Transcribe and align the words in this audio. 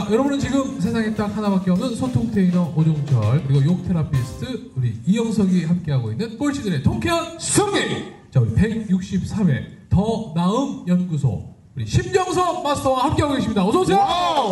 자, 0.00 0.06
여러분은 0.10 0.38
지금 0.38 0.80
세상에 0.80 1.12
딱 1.14 1.36
하나밖에 1.36 1.70
없는 1.72 1.94
소통 1.94 2.30
테이너 2.30 2.72
오종철 2.74 3.44
그리고 3.46 3.62
욕 3.66 3.86
therapist 3.86 4.72
우리 4.74 4.98
이영석이 5.04 5.66
함께하고 5.66 6.12
있는 6.12 6.38
꼴찌들의 6.38 6.82
통쾌한 6.82 7.38
승리. 7.38 8.10
자, 8.30 8.40
우리 8.40 8.50
163회 8.54 9.90
더 9.90 10.32
나음 10.34 10.84
연구소 10.88 11.54
우리 11.76 11.84
심정섭 11.86 12.62
마스터와 12.62 13.10
함께하고 13.10 13.34
계십니다. 13.34 13.62
어서 13.66 13.80
오세요. 13.80 13.98
Wow! 13.98 14.50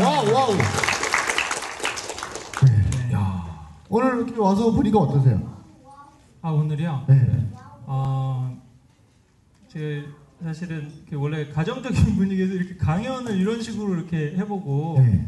Wow, 0.00 0.32
wow. 0.32 0.52
야, 3.12 3.68
오늘 3.90 4.16
이렇게 4.16 4.40
와서 4.40 4.70
보니까 4.72 4.98
어떠세요? 4.98 5.42
아 6.40 6.50
오늘이요. 6.50 7.04
네. 7.06 7.50
어, 7.84 8.56
제 9.68 10.06
사실은 10.42 10.90
원래 11.12 11.48
가정적인 11.48 12.16
분위기에서 12.16 12.54
이렇게 12.54 12.76
강연을 12.76 13.36
이런 13.38 13.60
식으로 13.60 13.94
이렇게 13.94 14.34
해보고, 14.36 14.96
네. 14.98 15.26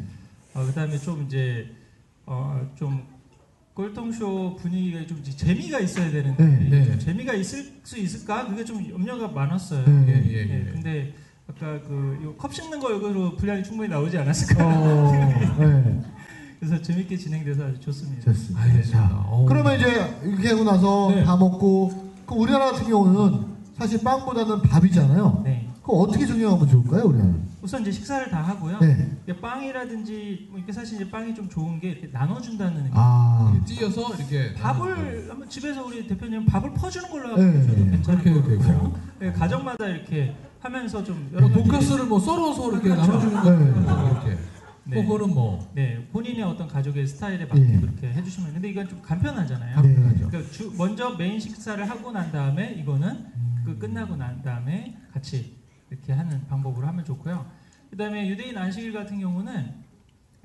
어, 0.55 0.65
그다음에 0.67 0.99
좀 0.99 1.25
이제 1.27 1.71
어, 2.27 2.67
좀 2.77 3.05
꼴통쇼 3.75 4.57
분위기가 4.61 5.07
좀 5.07 5.23
재미가 5.23 5.81
있어야 5.81 6.11
되는데 6.11 6.45
네, 6.45 6.69
네. 6.69 6.85
좀 6.85 6.99
재미가 6.99 7.35
있을 7.35 7.73
수 7.85 7.99
있을까? 7.99 8.47
그게 8.47 8.65
좀 8.65 8.87
염려가 8.89 9.29
많았어요. 9.29 9.85
네. 9.87 10.07
예, 10.09 10.33
예, 10.33 10.39
예. 10.41 10.45
네, 10.45 10.71
근데 10.73 11.15
아까 11.49 11.81
그컵 11.81 12.55
씻는 12.55 12.81
거 12.81 12.95
이거로 12.95 13.37
분량이 13.37 13.63
충분히 13.63 13.89
나오지 13.89 14.17
않았을까? 14.19 14.67
어, 14.67 15.13
네. 15.59 16.01
그래서 16.61 16.81
재밌게 16.81 17.17
진행돼서 17.17 17.65
아주 17.65 17.81
좋습니다. 17.81 18.23
좋습니다. 18.23 18.63
알겠습니다. 18.63 19.09
자, 19.09 19.27
어우. 19.29 19.47
그러면 19.47 19.77
이제 19.77 19.87
이렇게 20.23 20.51
하고 20.51 20.63
나서 20.65 21.11
네. 21.11 21.25
다 21.25 21.37
먹고, 21.37 22.13
그 22.25 22.35
우리나라 22.35 22.71
같은 22.71 22.89
경우는 22.89 23.52
사실 23.83 24.01
빵보다는 24.05 24.63
밥이잖아요. 24.63 25.41
네. 25.45 25.69
그거 25.81 25.95
어떻게 25.95 26.25
정리하면 26.25 26.69
좋을까요, 26.69 27.03
우리나라? 27.07 27.33
우선 27.61 27.81
이제 27.83 27.91
식사를 27.91 28.31
다 28.31 28.41
하고요. 28.41 28.79
네. 28.79 29.11
이게 29.25 29.41
빵이라든지 29.41 30.47
뭐 30.51 30.61
이게 30.61 30.71
사실 30.71 31.01
이제 31.01 31.11
빵이 31.11 31.35
좀 31.35 31.49
좋은 31.49 31.81
게 31.81 31.91
이렇게 31.91 32.07
나눠준다는 32.13 32.77
의미. 32.77 32.91
아, 32.93 33.51
이렇게 33.53 33.67
찢어서 33.75 34.15
이렇게 34.15 34.55
밥을 34.55 35.27
한번 35.29 35.49
집에서 35.49 35.85
우리 35.85 36.07
대표님 36.07 36.47
밥을 36.47 36.73
퍼주는 36.75 37.11
걸로 37.11 37.37
네. 37.37 37.59
하셔도 37.59 37.75
괜찮을 37.91 38.23
그렇게 38.23 38.31
것 38.41 38.51
해도 38.53 38.59
같고 38.59 38.73
되고요. 38.73 39.01
네, 39.19 39.33
가정마다 39.33 39.89
이렇게 39.89 40.37
하면서 40.61 41.03
좀 41.03 41.29
여러 41.33 41.49
뭐 41.49 41.57
가지 41.57 41.69
돈가스를 41.71 42.07
뭐 42.07 42.21
썰어서 42.21 42.71
이렇게 42.71 42.89
그렇죠. 42.89 43.03
나눠주는 43.05 43.43
거 43.43 43.51
네. 43.51 44.11
이렇게. 44.11 44.39
네. 44.85 45.01
그거는 45.03 45.33
뭐 45.35 45.61
네 45.75 46.07
본인의 46.13 46.43
어떤 46.43 46.67
가족의 46.69 47.07
스타일에 47.07 47.45
맞게 47.47 47.61
예. 47.75 47.81
그렇게 47.81 48.09
해주시면 48.13 48.53
근데 48.53 48.69
이건 48.69 48.89
좀 48.89 49.01
간편하잖아요. 49.03 49.81
네. 49.81 49.95
그러니까 49.95 50.51
주- 50.53 50.73
먼저 50.77 51.11
메인 51.17 51.39
식사를 51.41 51.89
하고 51.89 52.11
난 52.13 52.31
다음에 52.33 52.73
이거는 52.79 53.27
그 53.65 53.79
끝나고 53.79 54.17
난 54.17 54.43
다음에 54.43 54.97
같이 55.13 55.57
이렇게 55.91 56.13
하는 56.13 56.47
방법으로 56.47 56.87
하면 56.87 57.05
좋고요. 57.05 57.47
그 57.91 57.97
다음에 57.97 58.29
유대인 58.29 58.57
안식일 58.57 58.93
같은 58.93 59.21
경우는 59.21 59.83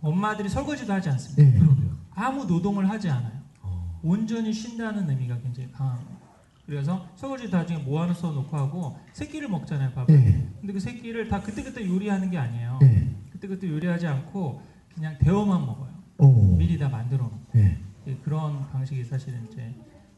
엄마들이 0.01 0.49
설거지도 0.49 0.93
하지 0.93 1.09
않습니다. 1.09 1.65
네. 1.65 1.88
아무 2.11 2.45
노동을 2.45 2.89
하지 2.89 3.09
않아요. 3.09 3.41
어. 3.61 3.99
온전히 4.03 4.51
쉰다는 4.51 5.09
의미가 5.09 5.39
굉장히 5.39 5.71
강합니다. 5.71 6.17
그래서 6.65 7.07
설거지 7.15 7.49
나중에 7.49 7.79
모아서 7.79 8.31
놓고 8.31 8.57
하고 8.57 8.99
새끼를 9.13 9.47
먹잖아요 9.47 9.91
밥을. 9.91 10.13
네. 10.13 10.49
근데 10.59 10.73
그 10.73 10.79
새끼를 10.79 11.29
다 11.29 11.41
그때그때 11.41 11.88
요리하는 11.88 12.29
게 12.29 12.38
아니에요. 12.38 12.79
네. 12.81 13.15
그때그때 13.31 13.69
요리하지 13.69 14.05
않고 14.07 14.61
그냥 14.93 15.17
데워만 15.19 15.65
먹어요. 15.65 15.93
오. 16.17 16.57
미리 16.57 16.77
다 16.77 16.89
만들어 16.89 17.23
놓고 17.23 17.39
네. 17.53 17.79
예, 18.07 18.15
그런 18.17 18.69
방식이 18.71 19.03
사실은 19.03 19.47
이제 19.47 19.73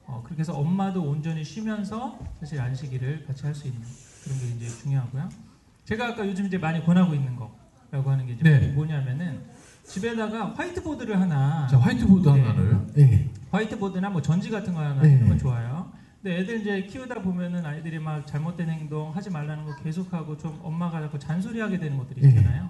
어, 0.10 0.22
그렇게 0.24 0.39
해서 0.42 0.54
엄마도 0.58 1.04
온전히 1.04 1.44
쉬면서 1.44 2.17
사실 2.39 2.60
안식일을 2.60 3.26
같이 3.26 3.45
할 3.45 3.54
수 3.54 3.67
있는 3.67 3.82
그런 4.23 4.39
게 4.39 4.45
이제 4.56 4.67
중요하고요. 4.82 5.30
제가 5.86 6.08
아까 6.10 6.28
요즘 6.28 6.45
이제 6.48 6.58
많이 6.58 6.83
권하고 6.83 7.14
있는 7.14 7.36
거라고 7.36 8.10
하는 8.11 8.26
게 8.26 8.33
이제 8.33 8.44
네. 8.44 8.67
뭐냐면은 8.73 9.42
집에다가 9.83 10.54
화이트보드를 10.56 11.20
하나 11.20 11.67
자 11.67 11.80
화이트보드 11.80 12.28
네. 12.30 12.42
하나를 12.42 12.88
네. 12.95 13.30
화이트보드나 13.52 14.10
뭐 14.10 14.22
전지 14.22 14.50
같은 14.50 14.73
거 14.73 14.82
하나 14.82 15.02
네. 15.02 15.10
해놓으면 15.11 15.38
좋아요. 15.38 15.92
근데 16.22 16.39
애들 16.39 16.62
이제 16.62 16.83
키우다 16.83 17.22
보면은 17.22 17.66
아이들이 17.66 17.98
막 17.98 18.26
잘못된 18.28 18.70
행동 18.70 19.16
하지 19.16 19.30
말라는 19.30 19.66
거 19.66 19.76
계속하고 19.78 20.38
좀 20.38 20.60
엄마가 20.64 21.00
자꾸 21.02 21.17
잔소리하게 21.17 21.80
되는 21.80 21.98
것들이 21.98 22.22
네. 22.22 22.30
있잖아요. 22.30 22.70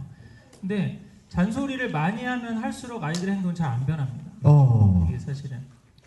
근데 0.62 1.02
잔소리를 1.30 1.90
많이 1.92 2.24
하면 2.24 2.58
할수록 2.58 3.04
아이들의 3.04 3.36
행동은 3.36 3.56
잘 3.56 3.72
안 3.72 3.86
변합니다. 3.86 4.30
어. 4.44 5.06
이게 5.10 5.18
사실은 5.20 5.60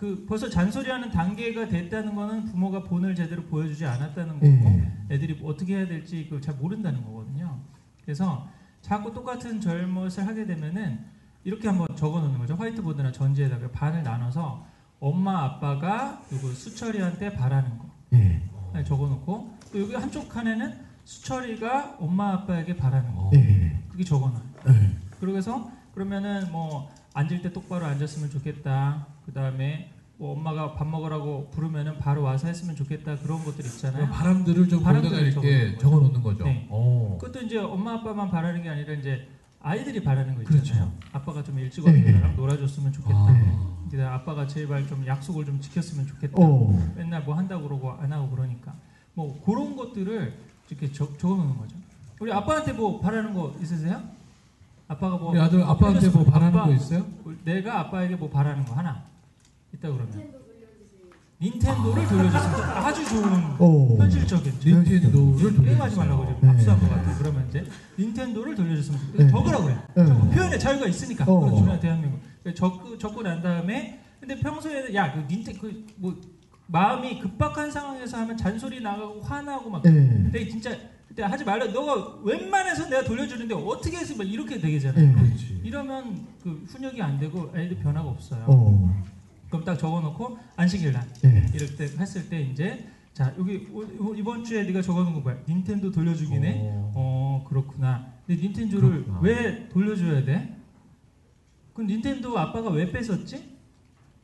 그 0.02 0.26
벌써 0.28 0.50
잔소리하는 0.50 1.12
단계가 1.12 1.68
됐다는 1.68 2.16
거는 2.16 2.46
부모가 2.46 2.82
본을 2.82 3.14
제대로 3.14 3.44
보여주지 3.44 3.86
않았다는 3.86 4.34
거고 4.34 4.46
네. 4.46 4.92
애들이 5.12 5.40
어떻게 5.44 5.76
해야 5.76 5.86
될지 5.86 6.24
그걸 6.24 6.40
잘 6.40 6.56
모른다는 6.56 7.04
거거든요. 7.04 7.60
그래서 8.02 8.48
자꾸 8.80 9.14
똑같은 9.14 9.60
잘못을 9.60 10.26
하게 10.26 10.44
되면은 10.44 10.98
이렇게 11.44 11.68
한번 11.68 11.86
적어 11.94 12.18
놓는 12.18 12.36
거죠. 12.36 12.56
화이트보드나 12.56 13.12
전지에다가 13.12 13.70
반을 13.70 14.02
나눠서 14.02 14.66
엄마 14.98 15.44
아빠가 15.44 16.20
그리고 16.28 16.48
수철이한테 16.48 17.34
바라는 17.34 17.78
거 17.78 17.86
네. 18.10 18.42
네, 18.74 18.82
적어 18.82 19.06
놓고 19.06 19.56
또 19.72 19.80
여기 19.80 19.94
한쪽 19.94 20.28
칸에는 20.28 20.80
수철이가 21.04 21.98
엄마 22.00 22.32
아빠에게 22.32 22.74
바라는 22.74 23.14
거 23.14 23.30
네. 23.32 23.80
그렇게 23.86 24.02
적어 24.02 24.30
놔요. 24.30 24.42
네. 24.66 24.96
그러고서 25.20 25.70
그러면은 25.94 26.50
뭐 26.50 26.92
앉을 27.14 27.40
때 27.40 27.52
똑바로 27.52 27.86
앉았으면 27.86 28.30
좋겠다. 28.30 29.11
그 29.24 29.32
다음에 29.32 29.90
뭐 30.16 30.32
엄마가 30.32 30.74
밥 30.74 30.86
먹으라고 30.86 31.50
부르면은 31.50 31.98
바로 31.98 32.22
와서 32.22 32.46
했으면 32.46 32.76
좋겠다. 32.76 33.16
그런 33.16 33.44
것들 33.44 33.64
있잖아요. 33.64 34.06
그런 34.06 34.10
바람들을 34.10 34.68
좀 34.68 34.82
바람들을 34.82 35.26
이렇게 35.28 35.32
적어 35.32 35.50
놓는 35.60 35.78
적어 35.78 35.96
놓는 35.96 36.22
거죠. 36.22 36.44
네. 36.44 36.66
어. 36.70 37.18
그것도 37.20 37.46
이제 37.46 37.58
엄마 37.58 37.94
아빠만 37.94 38.30
바라는 38.30 38.62
게 38.62 38.68
아니라 38.68 38.94
이제 38.94 39.26
아이들이 39.60 40.02
바라는 40.02 40.34
거 40.34 40.42
있잖아요. 40.42 40.62
그렇죠. 40.62 40.92
아빠가 41.12 41.42
좀 41.42 41.58
일찍 41.58 41.84
네. 41.84 41.90
와서 41.90 42.10
나랑 42.10 42.36
놀아줬으면 42.36 42.92
좋겠다. 42.92 43.18
아. 43.18 43.76
근데 43.90 44.04
아빠가 44.04 44.46
제발 44.46 44.86
좀 44.86 45.06
약속을 45.06 45.44
좀 45.44 45.60
지켰으면 45.60 46.06
좋겠다. 46.06 46.40
오. 46.40 46.78
맨날 46.96 47.22
뭐 47.24 47.34
한다고 47.34 47.64
그러고 47.64 47.92
안 47.92 48.12
하고 48.12 48.30
그러니까 48.30 48.74
뭐 49.14 49.40
그런 49.44 49.76
것들을 49.76 50.32
이렇게 50.68 50.92
적, 50.92 51.18
적어놓는 51.18 51.58
거죠. 51.58 51.76
우리 52.20 52.32
아빠한테 52.32 52.72
뭐 52.72 53.00
바라는 53.00 53.34
거 53.34 53.54
있으세요? 53.60 54.00
아빠가 54.88 55.16
뭐 55.16 55.30
우리 55.30 55.40
아들 55.40 55.62
아빠한테 55.62 56.08
뭐 56.10 56.24
바라는 56.24 56.58
아빠, 56.58 56.66
거 56.68 56.74
있어요? 56.74 57.04
내가 57.44 57.80
아빠에게 57.80 58.16
뭐 58.16 58.30
바라는 58.30 58.64
거 58.64 58.74
하나 58.74 59.02
있다 59.74 59.90
그러면 59.90 60.42
닌텐도를 61.40 62.06
돌려주세요. 62.06 62.62
아주 62.64 63.04
좋은 63.08 63.60
오. 63.60 63.96
현실적인 63.98 64.52
닌텐도를 64.64 65.62
게임하지 65.64 65.96
말라고 65.96 66.24
지금 66.26 66.40
네. 66.40 66.46
박수한 66.48 66.78
것 66.80 66.88
같아요. 66.88 67.16
그러면 67.18 67.46
이제 67.48 67.64
닌텐도를 67.98 68.54
돌려줬으면. 68.54 69.00
네. 69.16 69.28
적으라고 69.28 69.70
해. 69.70 69.76
네. 69.96 70.06
적어. 70.06 70.20
표현의 70.30 70.60
자유가 70.60 70.86
있으니까. 70.86 71.24
어. 71.26 71.40
그런 71.40 71.56
중요한 71.56 71.80
대한민국. 71.80 72.20
적, 72.54 72.98
적고 72.98 73.22
난 73.22 73.42
다음에 73.42 73.98
근데 74.20 74.38
평소에는 74.38 74.94
야 74.94 75.12
그 75.12 75.26
닌텐 75.28 75.58
그뭐 75.58 76.14
마음이 76.68 77.18
급박한 77.18 77.70
상황에서 77.72 78.18
하면 78.18 78.36
잔소리 78.36 78.80
나가고 78.80 79.20
화나고 79.22 79.68
막 79.68 79.82
네. 79.82 79.90
근데 79.90 80.48
진짜 80.48 80.70
그때 81.08 81.24
하지 81.24 81.44
말라. 81.44 81.66
너가 81.66 82.18
웬만해서 82.22 82.88
내가 82.88 83.02
돌려주는데 83.02 83.52
어떻게 83.54 83.96
해서 83.96 84.14
막 84.16 84.22
이렇게 84.24 84.60
되겠잖아요. 84.60 85.16
네. 85.16 85.36
이러면 85.64 86.24
그 86.40 86.64
훈육이 86.68 87.02
안 87.02 87.18
되고 87.18 87.50
애들 87.56 87.78
변화가 87.78 88.08
없어요. 88.08 88.44
어. 88.46 89.02
그럼 89.52 89.66
딱 89.66 89.78
적어놓고 89.78 90.38
안식일 90.56 90.92
날 90.94 91.06
네. 91.22 91.46
이럴 91.52 91.76
때 91.76 91.84
했을 91.84 92.26
때 92.30 92.40
이제 92.40 92.88
자 93.12 93.34
여기 93.38 93.68
오- 93.70 94.14
이번 94.14 94.42
주에 94.42 94.62
네가 94.62 94.80
적어놓은 94.80 95.12
거 95.12 95.20
뭐야? 95.20 95.36
닌텐도 95.46 95.90
돌려주기네. 95.92 96.60
어. 96.62 96.92
어 96.96 97.44
그렇구나. 97.46 98.06
근데 98.26 98.40
닌텐도를 98.40 98.88
그렇구나. 99.04 99.18
왜 99.20 99.68
돌려줘야 99.68 100.24
돼? 100.24 100.56
그럼 101.74 101.86
닌텐도 101.88 102.38
아빠가 102.38 102.70
왜 102.70 102.90
뺏었지? 102.90 103.58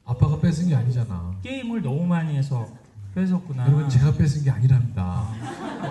아빠가 0.07 0.41
뺏은 0.41 0.69
게 0.69 0.75
아니잖아. 0.75 1.37
게임을 1.43 1.83
너무 1.83 2.07
많이 2.07 2.35
해서 2.35 2.67
뺏었구나. 3.15 3.67
여러분 3.67 3.87
제가 3.87 4.13
뺏은 4.15 4.45
게 4.45 4.51
아니랍니다. 4.51 5.29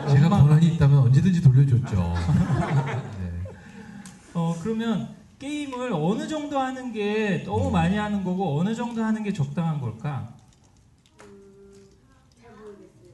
제가 0.10 0.26
엄마- 0.26 0.42
권한이 0.42 0.74
있다면 0.74 0.98
언제든지 0.98 1.44
돌려줬죠. 1.44 1.96
네. 3.20 3.32
어 4.34 4.56
그러면 4.64 5.10
게임을 5.40 5.94
어느 5.94 6.28
정도 6.28 6.60
하는 6.60 6.92
게 6.92 7.44
너무 7.46 7.70
많이 7.70 7.96
하는 7.96 8.24
거고 8.24 8.60
어느 8.60 8.74
정도 8.74 9.04
하는 9.04 9.24
게 9.24 9.32
적당한 9.32 9.80
걸까? 9.80 10.34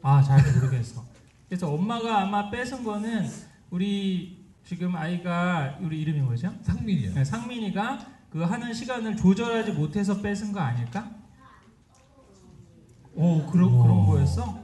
아 0.01 0.21
잘 0.21 0.39
모르겠어. 0.55 1.03
그래서 1.47 1.71
엄마가 1.71 2.21
아마 2.23 2.49
뺏은 2.49 2.83
거는 2.83 3.29
우리 3.69 4.37
지금 4.65 4.95
아이가 4.95 5.77
우리 5.81 6.01
이름이 6.01 6.19
뭐죠? 6.21 6.53
상민이요. 6.61 7.13
네, 7.13 7.23
상민이가 7.23 7.99
그 8.29 8.41
하는 8.41 8.73
시간을 8.73 9.15
조절하지 9.15 9.71
못해서 9.73 10.21
뺏은 10.21 10.51
거 10.51 10.59
아닐까? 10.59 11.09
오 13.15 13.45
그런 13.47 13.71
그런. 13.81 14.05
거였어? 14.05 14.62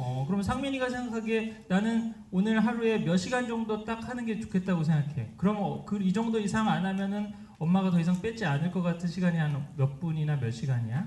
어 0.00 0.24
그러면 0.26 0.44
상민이가 0.44 0.88
생각하기에 0.88 1.64
나는 1.68 2.14
오늘 2.30 2.64
하루에 2.64 2.98
몇 2.98 3.16
시간 3.16 3.48
정도 3.48 3.84
딱 3.84 4.08
하는 4.08 4.24
게 4.24 4.38
좋겠다고 4.38 4.84
생각해. 4.84 5.32
그럼 5.36 5.84
그이 5.84 6.12
정도 6.12 6.38
이상 6.38 6.68
안 6.68 6.86
하면은 6.86 7.32
엄마가 7.58 7.90
더 7.90 7.98
이상 7.98 8.20
뺏지 8.20 8.44
않을 8.46 8.70
것 8.70 8.82
같은 8.82 9.08
시간이 9.08 9.36
한 9.36 9.66
몇 9.76 9.98
분이나 10.00 10.36
몇 10.36 10.50
시간이야? 10.52 11.06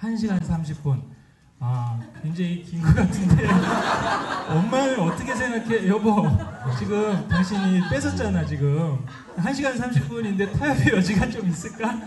1시간 0.00 0.40
30분. 0.40 1.02
아 1.60 2.00
굉장히 2.22 2.62
긴 2.62 2.80
것 2.82 2.94
같은데 2.94 3.46
엄마는 4.50 4.98
어떻게 5.00 5.34
생각해 5.34 5.86
여보 5.88 6.26
지금 6.78 7.26
당신이 7.28 7.80
뺏었잖아 7.90 8.44
지금 8.44 9.04
1시간 9.36 9.74
30분인데 9.78 10.52
타협의 10.58 10.94
여지가 10.96 11.28
좀 11.30 11.48
있을까? 11.48 12.00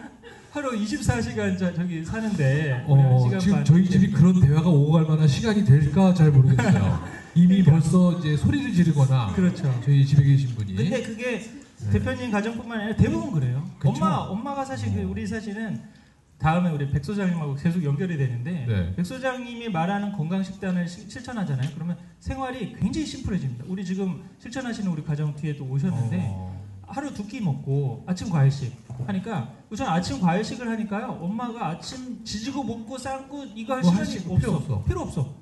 하루 0.52 0.72
24시간 0.72 1.58
저, 1.58 1.74
저기 1.74 2.04
사는데 2.04 2.84
어, 2.88 3.28
지금 3.40 3.56
반 3.56 3.66
저희 3.66 3.86
집이 3.90 4.12
그런 4.12 4.40
대화가 4.42 4.70
오고 4.70 4.92
갈 4.94 5.04
만한 5.04 5.28
시간이 5.28 5.64
될까 5.66 6.14
잘 6.14 6.32
모르겠어요. 6.32 7.04
이미 7.36 7.64
벌써 7.64 8.14
이제 8.14 8.36
소리를 8.36 8.74
지르거나 8.74 9.34
그렇죠 9.36 9.72
저희 9.86 10.04
집에 10.06 10.24
계신 10.24 10.50
분이 10.56 10.74
근데 10.76 11.04
그게 11.04 11.42
대표님 11.92 12.32
가정뿐만 12.32 12.80
아니라 12.80 12.96
대부분 12.96 13.32
그래요. 13.32 13.64
그쵸. 13.78 13.90
엄마 13.92 14.16
엄마가 14.16 14.66
사실 14.66 14.92
그 14.94 15.02
우리 15.02 15.28
사실은 15.28 15.80
다음에 16.40 16.70
우리 16.72 16.90
백 16.90 17.04
소장님하고 17.06 17.56
계속 17.56 17.84
연결이 17.84 18.18
되는데 18.18 18.66
네. 18.68 18.94
백 18.96 19.06
소장님이 19.06 19.70
말하는 19.70 20.12
건강 20.14 20.44
식단을 20.44 20.88
시- 20.88 21.08
실천하잖아요. 21.10 21.70
그러면 21.76 21.98
생활이 22.20 22.76
굉장히 22.80 23.06
심플해집니다. 23.06 23.66
우리 23.68 23.84
지금 23.86 24.24
실천하시는 24.40 24.90
우리 24.92 25.04
가정 25.04 25.36
뒤에 25.36 25.56
또 25.58 25.66
오셨는데 25.66 26.18
어, 26.30 26.64
하루 26.88 27.14
두 27.14 27.28
끼 27.28 27.42
먹고 27.42 28.04
아침 28.08 28.30
과일식 28.30 28.87
하니까 29.06 29.54
우선 29.70 29.88
아침 29.88 30.20
과일식을 30.20 30.68
하니까요. 30.68 31.18
엄마가 31.22 31.68
아침 31.70 32.24
지지고 32.24 32.64
먹고 32.64 32.98
삶고 32.98 33.46
이거 33.56 33.74
할 33.76 33.82
뭐할 33.82 34.06
시간이 34.06 34.20
시- 34.26 34.28
없어. 34.30 34.38
필요 34.40 34.54
없어. 34.56 34.84
필요 34.84 35.02
없어. 35.02 35.36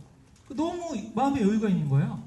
너무 0.55 0.95
마음에 1.13 1.41
여유가 1.41 1.69
있는 1.69 1.89
거예요. 1.89 2.23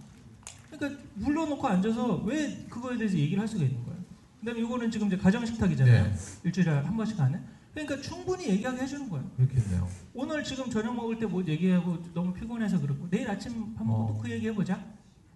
그러니까 0.70 1.02
불러놓고 1.22 1.66
앉아서 1.66 2.16
왜 2.25 2.64
그거에 2.69 2.96
대해서 2.96 3.16
얘기를 3.16 3.40
할 3.40 3.48
수가 3.48 3.64
있는 3.64 3.82
거예요. 3.84 3.98
그다음에 4.40 4.60
이거는 4.60 4.90
지금 4.90 5.06
이제 5.08 5.16
가정 5.16 5.44
식탁이잖아요. 5.44 6.04
네. 6.04 6.14
일주일에 6.44 6.70
한 6.70 6.96
번씩 6.96 7.19
하는. 7.19 7.40
그러니까 7.75 8.00
충분히 8.00 8.48
얘기하게 8.48 8.82
해주는 8.82 9.08
거예요. 9.08 9.25
그렇겠네요. 9.36 9.88
오늘 10.14 10.42
지금 10.42 10.69
저녁 10.70 10.94
먹을 10.96 11.19
때 11.19 11.26
뭐 11.26 11.44
얘기하고 11.46 11.98
너무 12.12 12.32
피곤해서 12.32 12.80
그렇고 12.80 13.08
내일 13.10 13.30
아침 13.30 13.75
밥 13.75 13.84
먹고 13.86 14.02
어. 14.02 14.06
또그 14.16 14.30
얘기 14.30 14.48
해보자. 14.48 14.82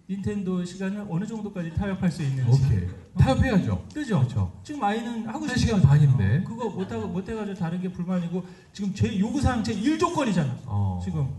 닌텐도 0.09 0.65
시간을 0.65 1.05
어느 1.09 1.25
정도까지 1.25 1.73
타협할 1.73 2.11
수 2.11 2.23
있는지. 2.23 2.49
오케이 2.51 2.87
타협해야죠. 3.17 3.85
그죠? 3.93 4.19
그렇죠. 4.19 4.51
지금 4.63 4.83
아이는 4.83 5.25
하고 5.27 5.39
한 5.39 5.47
싶은 5.47 5.57
시간 5.57 5.81
거 5.81 5.87
반인데. 5.87 6.43
그거 6.45 6.69
못하고 6.69 7.07
못해가지고 7.07 7.57
다른 7.57 7.81
게 7.81 7.91
불만이고 7.91 8.43
지금 8.73 8.93
제 8.93 9.17
요구사항 9.17 9.63
제 9.63 9.73
1조건이잖아. 9.73 10.49
어. 10.65 10.99
지금 11.03 11.29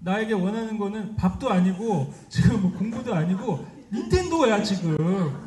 나에게 0.00 0.34
원하는 0.34 0.78
거는 0.78 1.16
밥도 1.16 1.50
아니고 1.50 2.12
지금 2.28 2.62
뭐 2.62 2.72
공부도 2.72 3.14
아니고 3.14 3.66
닌텐도야 3.92 4.62
지금 4.62 4.96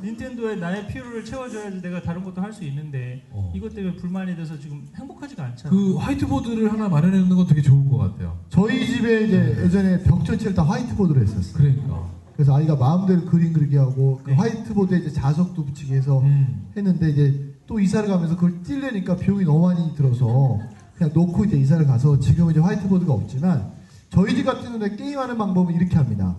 닌텐도에 0.03 0.55
나의 0.57 0.87
필요를 0.87 1.25
채워줘야지 1.25 1.81
내가 1.81 2.01
다른 2.01 2.23
것도 2.23 2.41
할 2.41 2.53
수 2.53 2.63
있는데 2.65 3.25
어. 3.31 3.51
이것 3.55 3.73
때문에 3.73 3.95
불만이 3.95 4.35
돼서 4.35 4.57
지금 4.59 4.85
행복하지가 4.95 5.43
않잖아. 5.43 5.69
그 5.75 5.95
화이트보드를 5.95 6.71
하나 6.71 6.87
마련해 6.89 7.19
놓는 7.19 7.35
건 7.37 7.47
되게 7.47 7.61
좋은 7.61 7.89
것 7.89 7.97
같아요. 7.97 8.37
저희 8.49 8.85
집에 8.85 9.23
이제 9.25 9.57
예전에 9.63 10.03
벽 10.03 10.23
전체를 10.25 10.53
다 10.53 10.63
화이트보드로 10.63 11.21
했었어요. 11.21 11.53
그러니까. 11.53 12.14
그래서 12.35 12.55
아이가 12.55 12.75
마음대로 12.75 13.25
그림 13.25 13.53
그리게 13.53 13.77
하고 13.77 14.19
그 14.23 14.31
네. 14.31 14.35
화이트보드에 14.35 14.99
이제 14.99 15.11
자석도 15.11 15.65
붙이게 15.65 15.95
해서 15.95 16.19
음. 16.19 16.67
했는데 16.75 17.09
이제 17.09 17.53
또 17.65 17.79
이사를 17.79 18.07
가면서 18.09 18.35
그걸 18.35 18.61
찔려니까 18.63 19.15
비용이 19.15 19.45
너무 19.45 19.67
많이 19.67 19.95
들어서 19.95 20.59
그냥 20.97 21.11
놓고 21.13 21.45
이제 21.45 21.57
이사를 21.57 21.85
가서 21.87 22.19
지금은 22.19 22.51
이제 22.51 22.59
화이트보드가 22.59 23.13
없지만 23.13 23.71
저희 24.09 24.35
집 24.35 24.45
같은 24.45 24.63
경우는 24.63 24.97
게임하는 24.97 25.37
방법은 25.37 25.73
이렇게 25.73 25.95
합니다. 25.95 26.35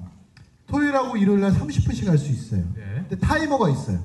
토요일하고 0.66 1.16
일요일 1.16 1.40
날 1.40 1.52
30분씩 1.52 2.06
할 2.06 2.18
수 2.18 2.30
있어요. 2.30 2.62
네. 2.74 2.82
근데 3.08 3.18
타이머가 3.18 3.70
있어요. 3.70 3.98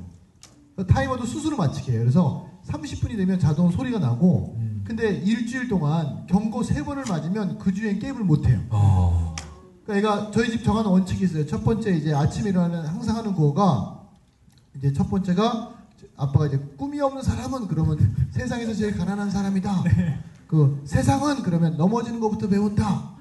그 0.76 0.86
타이머도 0.86 1.26
스스로 1.26 1.58
맞추게 1.58 1.92
해요. 1.92 2.02
그래서 2.02 2.48
30분이 2.68 3.18
되면 3.18 3.40
자동 3.40 3.72
소리가 3.72 4.00
나고 4.00 4.56
음. 4.58 4.84
근데 4.86 5.12
일주일 5.18 5.68
동안 5.68 6.26
경고 6.28 6.64
세 6.64 6.84
번을 6.84 7.04
맞으면 7.08 7.58
그 7.58 7.74
주엔 7.74 8.00
게임을 8.00 8.24
못 8.24 8.48
해요. 8.48 8.60
어. 8.70 9.31
그러니까 9.92 10.32
저희 10.32 10.50
집 10.50 10.64
정하는 10.64 10.90
원칙이 10.90 11.26
있어요. 11.26 11.46
첫 11.46 11.66
번째 11.66 11.92
이제 11.92 12.14
아침에 12.14 12.50
일어나는 12.52 12.86
항상 12.88 13.18
하는 13.18 13.34
구호가 13.34 14.00
이제 14.78 14.94
첫 14.94 15.10
번째가 15.10 15.74
아빠가 16.16 16.48
이제 16.48 16.58
꿈이 16.78 17.02
없는 17.02 17.22
사람은 17.22 17.68
그러면 17.68 17.98
세상에서 18.32 18.74
제일 18.74 18.98
가난한 18.98 19.30
사람이다. 19.30 19.84
그 20.48 20.82
세상은 20.86 21.44
그러면 21.44 21.76
넘어지는 21.76 22.22
것부터 22.22 22.48
배운다. 22.48 23.12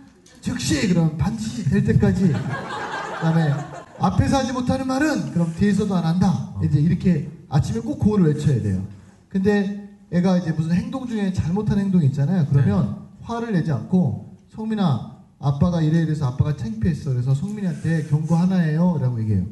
즉시 0.41 0.87
그러면 0.87 1.17
반드시 1.19 1.69
될 1.69 1.83
때까지. 1.83 2.29
그다음에 2.29 3.53
앞에서 3.99 4.39
하지 4.39 4.53
못하는 4.53 4.87
말은 4.87 5.33
그럼 5.33 5.53
뒤에서도 5.57 5.93
안 5.93 6.05
한다. 6.05 6.55
이제 6.63 6.79
이렇게 6.79 7.33
아침에 7.49 7.81
꼭 7.81 7.99
구호를 7.99 8.27
외쳐야 8.27 8.63
돼요. 8.63 8.81
근데 9.29 9.89
애가 10.13 10.39
이제 10.39 10.53
무슨 10.53 10.73
행동 10.75 11.09
중에 11.09 11.33
잘못한 11.33 11.81
행동이 11.81 12.07
있잖아요. 12.07 12.47
그러면 12.49 13.09
화를 13.23 13.53
내지 13.53 13.73
않고 13.73 14.37
성민아 14.55 15.20
아빠가 15.41 15.81
이래 15.81 16.03
이래서 16.03 16.27
아빠가 16.27 16.55
창피했어. 16.57 17.11
그래서 17.11 17.35
성민이한테 17.35 18.07
경고 18.09 18.37
하나예요. 18.37 18.99
라고 19.01 19.19
얘기해요. 19.21 19.47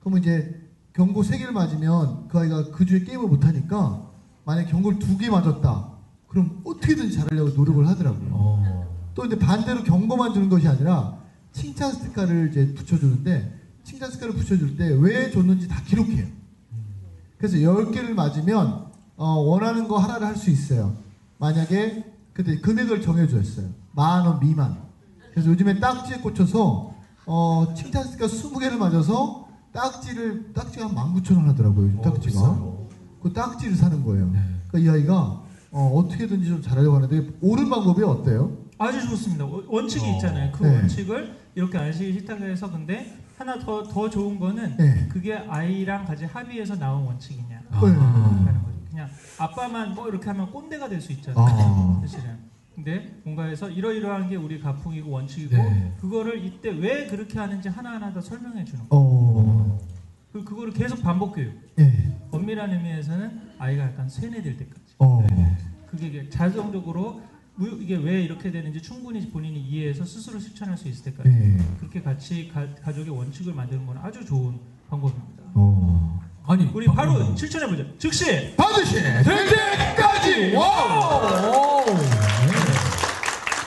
그러면 0.00 0.20
이제 0.22 0.60
경고 0.92 1.22
세 1.24 1.36
개를 1.38 1.52
맞으면 1.52 2.28
그 2.28 2.38
아이가 2.38 2.70
그 2.70 2.86
주에 2.86 3.00
게임을 3.02 3.26
못 3.28 3.44
하니까 3.44 4.10
만약에 4.44 4.70
경고를 4.70 4.98
두 5.00 5.18
개 5.18 5.28
맞았다. 5.28 5.88
그럼 6.28 6.60
어떻게든지 6.64 7.16
잘하려고 7.16 7.50
노력을 7.50 7.86
하더라고요. 7.86 8.28
어. 8.32 9.10
또 9.14 9.22
근데 9.22 9.36
반대로 9.38 9.82
경고만 9.82 10.32
주는 10.34 10.48
것이 10.48 10.66
아니라 10.68 11.18
칭찬 11.52 11.92
스티커를 11.92 12.50
이제 12.50 12.72
붙여주는데 12.74 13.60
칭찬 13.84 14.10
스티커를 14.10 14.34
붙여줄 14.34 14.76
때 14.76 14.88
왜 14.94 15.30
줬는지 15.30 15.66
다 15.68 15.80
기록해요. 15.84 16.26
그래서 17.38 17.56
10개를 17.56 18.14
맞으면 18.14 18.86
어, 19.16 19.26
원하는 19.40 19.88
거 19.88 19.98
하나를 19.98 20.26
할 20.28 20.36
수 20.36 20.50
있어요. 20.50 20.96
만약에 21.38 22.04
그때 22.32 22.60
금액을 22.60 23.00
정해줬어요. 23.02 23.68
만 23.92 24.26
원 24.26 24.40
미만. 24.40 24.84
그래서 25.34 25.50
요즘에 25.50 25.80
딱지에 25.80 26.18
꽂혀서 26.18 26.94
어, 27.26 27.74
칭찬 27.74 28.04
스티커 28.04 28.26
20개를 28.26 28.76
맞아서 28.76 29.48
딱지를 29.72 30.52
딱지가 30.54 30.86
한 30.86 30.94
19,000원 30.94 31.46
하더라고요. 31.46 31.86
요즘 31.86 31.98
어, 31.98 32.02
딱지가. 32.02 32.24
비싸요. 32.26 32.88
그 33.20 33.32
딱지를 33.32 33.74
사는 33.74 34.04
거예요. 34.04 34.30
네. 34.30 34.38
그러니까 34.68 34.78
이 34.78 34.94
아이가 34.96 35.42
어, 35.72 36.06
떻게든지좀 36.08 36.62
잘하려고 36.62 36.94
하는데 36.96 37.30
옳은 37.40 37.68
방법이 37.68 38.02
어때요? 38.04 38.56
아주 38.78 39.08
좋습니다. 39.08 39.44
원- 39.44 39.64
원칙이 39.66 40.04
어. 40.06 40.12
있잖아요. 40.14 40.52
그 40.52 40.62
네. 40.64 40.76
원칙을 40.76 41.36
이렇게 41.56 41.78
안식일 41.78 42.12
식탁에서 42.20 42.70
근데 42.70 43.18
하나 43.36 43.58
더 43.58 43.82
더 43.82 44.08
좋은 44.08 44.38
거는 44.38 44.76
네. 44.76 45.08
그게 45.10 45.34
아이랑 45.34 46.04
같이 46.04 46.24
합의해서 46.26 46.76
나온 46.76 47.04
원칙이냐 47.06 47.60
아. 47.72 47.80
그냥 48.90 49.08
아빠만 49.38 49.94
뭐 49.96 50.08
이렇게 50.08 50.26
하면 50.30 50.52
꼰대가 50.52 50.88
될 50.88 51.00
수 51.00 51.10
있잖아요. 51.12 51.44
아. 51.44 51.98
사실은. 52.02 52.38
근데 52.74 53.14
뭔가에서 53.24 53.70
이러이러한 53.70 54.28
게 54.28 54.36
우리 54.36 54.58
가풍이고 54.58 55.08
원칙이고 55.10 55.56
네. 55.56 55.92
그거를 56.00 56.44
이때 56.44 56.70
왜 56.70 57.06
그렇게 57.06 57.38
하는지 57.38 57.68
하나하나 57.68 58.12
다 58.12 58.20
설명해 58.20 58.64
주는 58.64 58.88
거예요. 58.88 59.04
어, 59.04 59.78
그 60.32 60.42
그거를 60.42 60.72
계속 60.72 61.00
반복 61.02 61.36
교육. 61.36 61.52
예, 61.78 62.12
엄밀한 62.32 62.72
의미에서는 62.72 63.52
아이가 63.58 63.84
약간 63.84 64.08
세뇌될 64.08 64.56
때까지. 64.56 64.80
어, 64.98 65.24
네. 65.30 65.56
그게 65.86 66.28
자동적으로 66.28 67.20
무- 67.54 67.78
이게 67.80 67.94
왜 67.94 68.22
이렇게 68.24 68.50
되는지 68.50 68.82
충분히 68.82 69.30
본인이 69.30 69.60
이해해서 69.60 70.04
스스로 70.04 70.40
실천할 70.40 70.76
수 70.76 70.88
있을 70.88 71.12
때까지 71.12 71.28
예, 71.30 71.56
그렇게 71.78 72.02
같이 72.02 72.48
가, 72.52 72.66
가족의 72.82 73.16
원칙을 73.16 73.54
만드는 73.54 73.86
건 73.86 73.98
아주 74.02 74.24
좋은 74.24 74.58
방법입니다. 74.90 75.44
어. 75.54 76.20
아니 76.46 76.64
우리 76.74 76.86
바- 76.86 76.94
바로 76.94 77.36
실천해 77.36 77.68
보죠. 77.68 77.86
즉시 77.98 78.56
반드시 78.56 78.94
될 79.00 79.22
때까지. 79.22 80.56
Wow. 80.56 81.63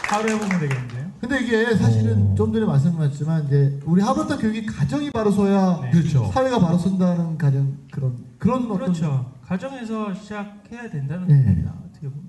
바로 0.09 0.29
해보면 0.29 0.59
되겠는데요. 0.59 1.11
근데 1.19 1.41
이게 1.43 1.75
사실은 1.75 2.31
어. 2.31 2.35
좀 2.35 2.53
전에 2.53 2.65
말씀드렸지만 2.65 3.45
이제 3.47 3.79
우리 3.85 4.01
하버드 4.01 4.37
교육이 4.37 4.65
가정이 4.65 5.11
바로 5.11 5.31
서야 5.31 5.81
네. 5.83 5.91
그렇죠. 5.91 6.29
사회가 6.33 6.59
바로 6.59 6.77
선다는 6.77 7.37
가정 7.37 7.77
그런 7.91 8.15
그런 8.37 8.63
어떤 8.65 8.77
그렇죠. 8.77 9.31
가정에서 9.45 10.13
시작해야 10.13 10.89
된다는 10.89 11.27
네. 11.27 11.43
겁니다. 11.43 11.73
어떻게 11.89 12.07
보면. 12.07 12.27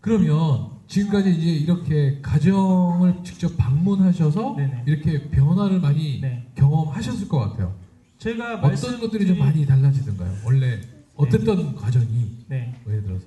그러면 0.00 0.68
지금까지 0.86 1.30
이제 1.34 1.50
이렇게 1.50 2.20
가정을 2.22 3.16
직접 3.24 3.56
방문하셔서 3.56 4.54
네네. 4.56 4.84
이렇게 4.86 5.28
변화를 5.30 5.80
많이 5.80 6.20
네. 6.20 6.46
경험하셨을 6.54 7.28
것 7.28 7.38
같아요. 7.40 7.74
제가 8.18 8.60
어떤 8.60 9.00
것들이 9.00 9.26
좀 9.26 9.36
말씀드린- 9.36 9.38
많이 9.38 9.66
달라지던가요? 9.66 10.32
원래 10.44 10.80
어땠던 11.16 11.74
가정이 11.76 12.44
네. 12.48 12.74
뭐 12.84 12.92
예를 12.92 13.04
들어서 13.04 13.26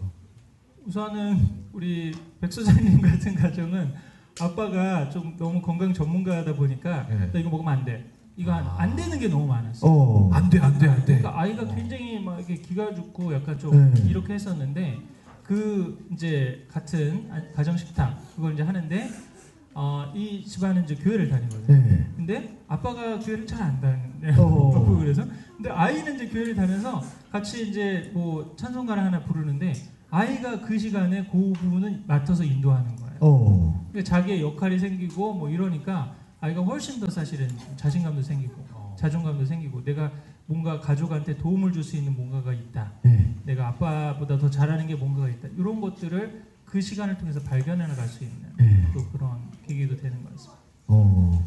우선은 0.85 1.39
우리 1.73 2.11
백 2.39 2.51
소장님 2.51 3.01
같은 3.01 3.35
가정은 3.35 3.93
아빠가 4.39 5.09
좀 5.09 5.35
너무 5.37 5.61
건강 5.61 5.93
전문가다 5.93 6.55
보니까 6.55 7.07
네. 7.07 7.31
나 7.31 7.39
이거 7.39 7.49
먹으면 7.49 7.73
안 7.73 7.85
돼. 7.85 8.05
이거 8.37 8.51
안, 8.51 8.65
아. 8.65 8.75
안 8.79 8.95
되는 8.95 9.19
게 9.19 9.27
너무 9.27 9.45
많았어요. 9.47 9.91
어. 9.91 10.29
안 10.33 10.49
돼 10.49 10.57
안 10.59 10.79
돼 10.79 10.87
안 10.87 10.99
돼. 11.05 11.17
그러니까 11.19 11.39
아이가 11.39 11.65
굉장히 11.75 12.19
막 12.19 12.37
이렇게 12.37 12.55
기가 12.55 12.93
죽고 12.95 13.33
약간 13.33 13.57
좀 13.59 13.93
네. 13.93 14.01
이렇게 14.09 14.33
했었는데 14.33 14.97
그 15.43 16.07
이제 16.13 16.65
같은 16.71 17.27
아- 17.29 17.41
가정 17.53 17.75
식탁 17.77 18.17
그걸 18.35 18.53
이제 18.53 18.63
하는데 18.63 19.09
어, 19.73 20.11
이 20.15 20.43
집안은 20.45 20.85
이제 20.85 20.95
교회를 20.95 21.29
다니거든요. 21.29 21.77
네. 21.79 22.07
근데 22.15 22.57
아빠가 22.67 23.19
교회를 23.19 23.45
잘 23.45 23.61
안 23.61 23.79
다녀요. 23.81 24.41
어. 24.41 24.95
그래서 24.97 25.23
근데 25.57 25.69
아이는 25.69 26.15
이제 26.15 26.27
교회를 26.27 26.55
다녀서 26.55 27.01
같이 27.31 27.69
이제 27.69 28.09
뭐 28.13 28.55
찬송가를 28.57 29.03
하나 29.03 29.19
부르는데 29.23 29.73
아이가 30.15 30.59
그 30.59 30.77
시간에 30.77 31.23
그 31.31 31.53
부분은 31.53 32.03
맡아서 32.05 32.43
인도하는 32.43 32.95
거예요. 32.97 33.17
어. 33.21 33.87
그러니까 33.91 34.09
자기의 34.09 34.41
역할이 34.41 34.77
생기고 34.77 35.33
뭐 35.33 35.49
이러니까 35.49 36.13
아이가 36.41 36.61
훨씬 36.61 36.99
더 36.99 37.09
사실은 37.09 37.47
자신감도 37.77 38.21
생기고 38.21 38.53
어. 38.73 38.95
자존감도 38.99 39.45
생기고 39.45 39.83
내가 39.85 40.11
뭔가 40.47 40.79
가족한테 40.81 41.37
도움을 41.37 41.71
줄 41.71 41.81
수 41.83 41.95
있는 41.95 42.13
뭔가가 42.13 42.51
있다. 42.51 42.91
네. 43.03 43.33
내가 43.45 43.69
아빠보다 43.69 44.37
더 44.37 44.49
잘하는 44.49 44.85
게 44.85 44.95
뭔가가 44.95 45.29
있다. 45.29 45.47
이런 45.57 45.79
것들을 45.79 46.43
그 46.65 46.81
시간을 46.81 47.17
통해서 47.17 47.39
발견해 47.41 47.87
나갈 47.87 48.07
수 48.07 48.23
있는 48.25 48.37
네. 48.57 48.85
또 48.93 49.05
그런 49.11 49.39
계기도 49.65 49.95
되는 49.95 50.21
것 50.23 50.31
같습니다. 50.31 50.61
어. 50.87 51.43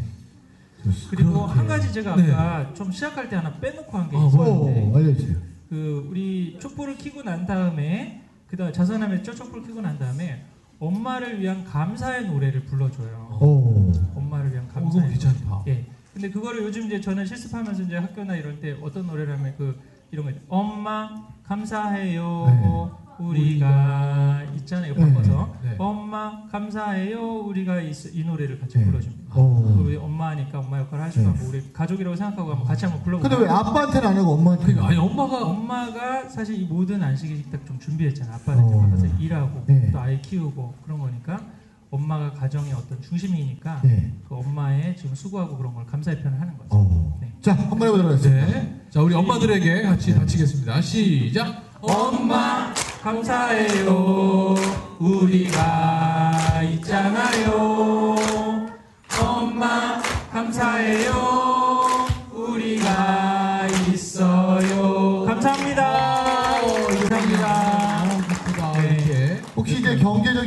그리고 1.10 1.32
그렇게. 1.32 1.52
한 1.52 1.66
가지 1.66 1.92
제가 1.92 2.16
네. 2.16 2.32
아까 2.32 2.72
좀 2.72 2.90
시작할 2.90 3.28
때 3.28 3.36
하나 3.36 3.52
빼놓고 3.58 3.96
한게 3.98 4.16
아, 4.16 4.26
있었는데 4.26 4.90
어, 4.92 4.96
알려주세요. 4.96 5.36
그 5.68 6.06
우리 6.10 6.58
촛불을 6.60 6.96
켜고 6.96 7.22
난 7.22 7.44
다음에 7.46 8.22
그 8.54 8.58
다음 8.58 8.72
자선함에 8.72 9.20
촛불을 9.20 9.66
켜고 9.66 9.80
난 9.80 9.98
다음에 9.98 10.44
엄마를 10.78 11.40
위한 11.40 11.64
감사의 11.64 12.28
노래를 12.28 12.64
불러줘요. 12.66 13.38
어. 13.40 13.92
엄마를 14.14 14.52
위한 14.52 14.68
감사의 14.68 14.92
노래. 14.92 15.08
괜찮다. 15.08 15.64
예. 15.66 15.84
근데 16.12 16.30
그거를 16.30 16.62
요즘 16.62 16.86
이제 16.86 17.00
저는 17.00 17.26
실습하면서 17.26 17.82
이제 17.82 17.96
학교나 17.96 18.36
이럴 18.36 18.60
때 18.60 18.76
어떤 18.80 19.08
노래를 19.08 19.36
하면 19.38 19.54
그 19.58 19.76
이런 20.12 20.26
거 20.26 20.30
있죠. 20.30 20.40
엄마 20.46 21.26
감사해요. 21.42 22.96
우리가 23.18 24.42
있잖아요. 24.56 24.94
네. 24.94 25.00
바꿔서 25.00 25.54
네. 25.62 25.74
엄마 25.78 26.46
감사해요. 26.48 27.40
우리가 27.40 27.80
이, 27.80 27.92
이 28.12 28.24
노래를 28.24 28.58
같이 28.60 28.78
네. 28.78 28.84
불러줍니다. 28.84 29.34
어. 29.34 29.76
우리 29.80 29.96
엄마니까 29.96 30.60
엄마 30.60 30.78
역할 30.80 31.00
을 31.00 31.04
하시고 31.06 31.32
네. 31.32 31.46
우리 31.48 31.72
가족이라고 31.72 32.16
생각하고 32.16 32.50
한번 32.50 32.66
같이 32.66 32.84
한번 32.84 33.02
불러볼까요? 33.02 33.38
근데 33.38 33.50
왜 33.50 33.58
아빠한테는 33.58 34.08
안 34.08 34.16
하고 34.16 34.32
엄마한테? 34.32 34.64
그러니까 34.66 34.88
아니 34.88 34.96
엄마가 34.98 35.44
엄마가 35.44 36.28
사실 36.28 36.60
이 36.60 36.64
모든 36.64 37.02
안식일 37.02 37.36
식탁 37.38 37.64
좀 37.66 37.78
준비했잖아. 37.78 38.34
아빠는 38.34 38.64
어. 38.64 38.80
바빠서 38.80 39.06
일하고 39.18 39.64
네. 39.66 39.90
또 39.90 40.00
아이 40.00 40.20
키우고 40.20 40.74
그런 40.84 40.98
거니까 40.98 41.40
엄마가 41.90 42.32
가정의 42.32 42.72
어떤 42.72 43.00
중심이니까 43.00 43.80
네. 43.82 44.12
그 44.28 44.34
엄마의 44.34 44.96
지금 44.96 45.14
수고하고 45.14 45.56
그런 45.56 45.74
걸 45.74 45.86
감사의 45.86 46.20
표현을 46.20 46.40
하는 46.40 46.56
거죠. 46.58 46.68
어. 46.70 47.18
네. 47.20 47.32
자, 47.40 47.52
한번 47.52 47.82
해보도록 47.88 48.12
하겠습니다. 48.12 48.46
네. 48.46 48.80
자 48.90 49.00
우리 49.00 49.14
엄마들에게 49.14 49.82
같이 49.82 50.14
다치겠습니다. 50.14 50.80
시작. 50.80 51.73
엄마 51.86 52.72
감사해요. 53.02 54.54
우리가 54.98 56.43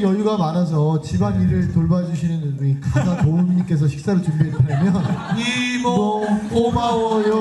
여유가 0.07 0.37
많아서 0.37 1.01
집안 1.01 1.41
일을 1.41 1.71
돌봐주시는 1.73 2.57
우리 2.59 2.79
가가 2.79 3.23
도우미님께서 3.23 3.87
식사를 3.87 4.21
준비했다면 4.23 4.93
이모 5.37 5.89
뭐 5.89 6.25
고마워요. 6.49 7.35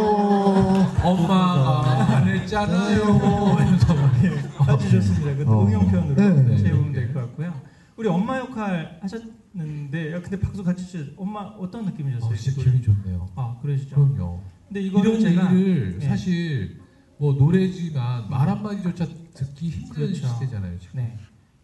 엄마가 1.03 2.17
안 2.17 2.29
했잖아요. 2.29 2.97
이러면서 2.99 3.95
막. 3.95 4.69
아주 4.69 4.91
좋습니다. 4.91 5.37
그 5.37 5.45
어. 5.51 5.65
응용 5.67 5.89
표현으로 5.91 6.15
네. 6.15 6.57
채우면 6.57 6.93
될 6.93 7.13
것 7.13 7.21
같고요. 7.21 7.53
우리 7.97 8.09
엄마 8.09 8.39
역할 8.39 8.99
하셨는데, 9.01 10.13
야, 10.13 10.21
근데 10.21 10.39
박수 10.39 10.63
같이 10.63 10.85
주셔서 10.87 11.11
엄마 11.17 11.41
어떤 11.59 11.85
느낌이셨어요? 11.87 12.31
어, 12.31 12.35
진짜 12.35 12.59
그? 12.59 12.65
기분이 12.65 12.83
좋네요. 12.83 13.29
아, 13.37 13.57
그러시죠. 13.63 13.95
그럼요. 13.95 14.41
근데 14.69 14.81
이거는 14.83 15.21
제가 15.21 15.55
얘기를 15.55 15.99
네. 16.01 16.09
사실 16.09 16.81
뭐 17.19 17.33
노래지만 17.35 18.29
말 18.29 18.49
한마디조차 18.49 19.07
듣기 19.35 19.71
힘든 19.71 19.95
그렇죠. 19.95 20.27
시대잖아요. 20.27 20.79
지금. 20.79 21.01
네. 21.01 21.17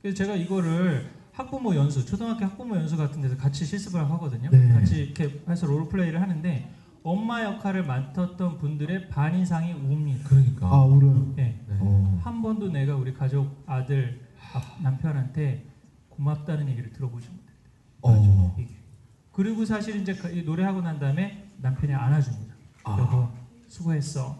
그래서 0.02 0.16
제가 0.16 0.34
이거를 0.34 1.08
학부모 1.32 1.74
연수, 1.76 2.04
초등학교 2.04 2.44
학부모 2.44 2.76
연수 2.76 2.96
같은 2.96 3.22
데서 3.22 3.36
같이 3.36 3.64
실습을 3.64 4.00
하거든요. 4.10 4.50
네. 4.50 4.68
같이 4.72 4.96
이렇게 5.04 5.40
해서 5.48 5.66
롤플레이를 5.66 6.20
하는데 6.20 6.70
엄마 7.04 7.42
역할을 7.44 7.84
맡았던 7.84 8.58
분들의 8.58 9.08
반 9.08 9.34
이상이 9.38 9.72
웁니다. 9.72 10.28
그러니까. 10.28 10.66
아, 10.66 10.82
울어요. 10.84 11.32
네. 11.36 11.58
네. 11.68 11.76
어. 11.80 12.20
한 12.22 12.42
번도 12.42 12.68
내가 12.70 12.96
우리 12.96 13.14
가족 13.14 13.62
아들 13.66 14.20
아- 14.52 14.76
남편한테 14.82 15.64
고맙다는 16.10 16.68
얘기를 16.68 16.92
들어보지 16.92 17.28
못해요. 17.30 17.46
어. 18.02 18.56
그리고 19.32 19.64
사실 19.64 19.96
이제 20.00 20.14
그- 20.14 20.28
이 20.30 20.42
노래하고 20.42 20.82
난 20.82 20.98
다음에 20.98 21.48
남편이 21.58 21.94
안아줍니다. 21.94 22.54
아. 22.84 22.98
여보 22.98 23.28
수고했어. 23.68 24.36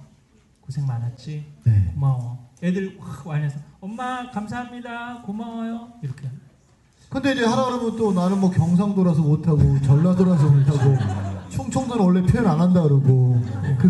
고생 0.61 0.85
많았지. 0.87 1.45
네. 1.65 1.91
고마워. 1.95 2.52
애들 2.63 2.97
확 3.01 3.27
와내서 3.27 3.59
엄마 3.81 4.31
감사합니다. 4.31 5.23
고마워요. 5.23 5.89
이렇게. 6.03 6.29
근데 7.11 7.33
이제 7.33 7.45
하라 7.45 7.65
그러면 7.67 7.97
또 7.97 8.13
나는 8.13 8.41
뭐 8.41 8.51
경상도라서 8.51 9.21
못하고 9.21 9.81
전라도라서 9.83 10.49
못하고 10.49 10.97
충청도는 11.51 12.03
원래 12.03 12.23
표현 12.23 12.47
안 12.47 12.59
한다 12.59 12.83
그러고 12.83 13.43
그 13.79 13.89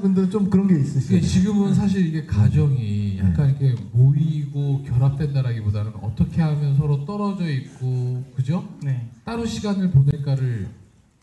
분들은 0.00 0.30
좀 0.30 0.48
그런 0.48 0.66
게 0.66 0.80
있으시죠. 0.80 1.20
지금은 1.20 1.74
사실 1.74 2.06
이게 2.06 2.24
가정이 2.24 3.18
약간 3.18 3.50
이렇게 3.50 3.74
모이고 3.92 4.84
결합된다라기보다는 4.84 5.92
어떻게 6.00 6.40
하면 6.40 6.76
서로 6.76 7.04
떨어져 7.04 7.46
있고 7.50 8.24
그죠? 8.34 8.66
네. 8.82 9.10
따로 9.24 9.44
시간을 9.44 9.90
보낼까를 9.90 10.68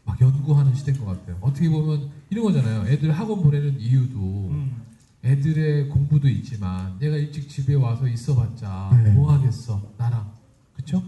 막 0.05 0.21
연구하는 0.21 0.75
시대인 0.75 0.99
것 0.99 1.05
같아요. 1.05 1.37
어떻게 1.41 1.67
보면 1.67 2.09
이런 2.29 2.43
거잖아요. 2.43 2.85
애들 2.87 3.11
학원 3.11 3.41
보내는 3.41 3.79
이유도 3.79 4.19
음. 4.19 4.82
애들의 5.23 5.87
공부도 5.89 6.27
있지만 6.27 6.97
얘가 7.01 7.15
일찍 7.15 7.47
집에 7.47 7.75
와서 7.75 8.07
있어봤자 8.07 9.01
네. 9.03 9.11
뭐 9.11 9.31
하겠어 9.31 9.81
나랑 9.97 10.29
그쵸? 10.75 11.01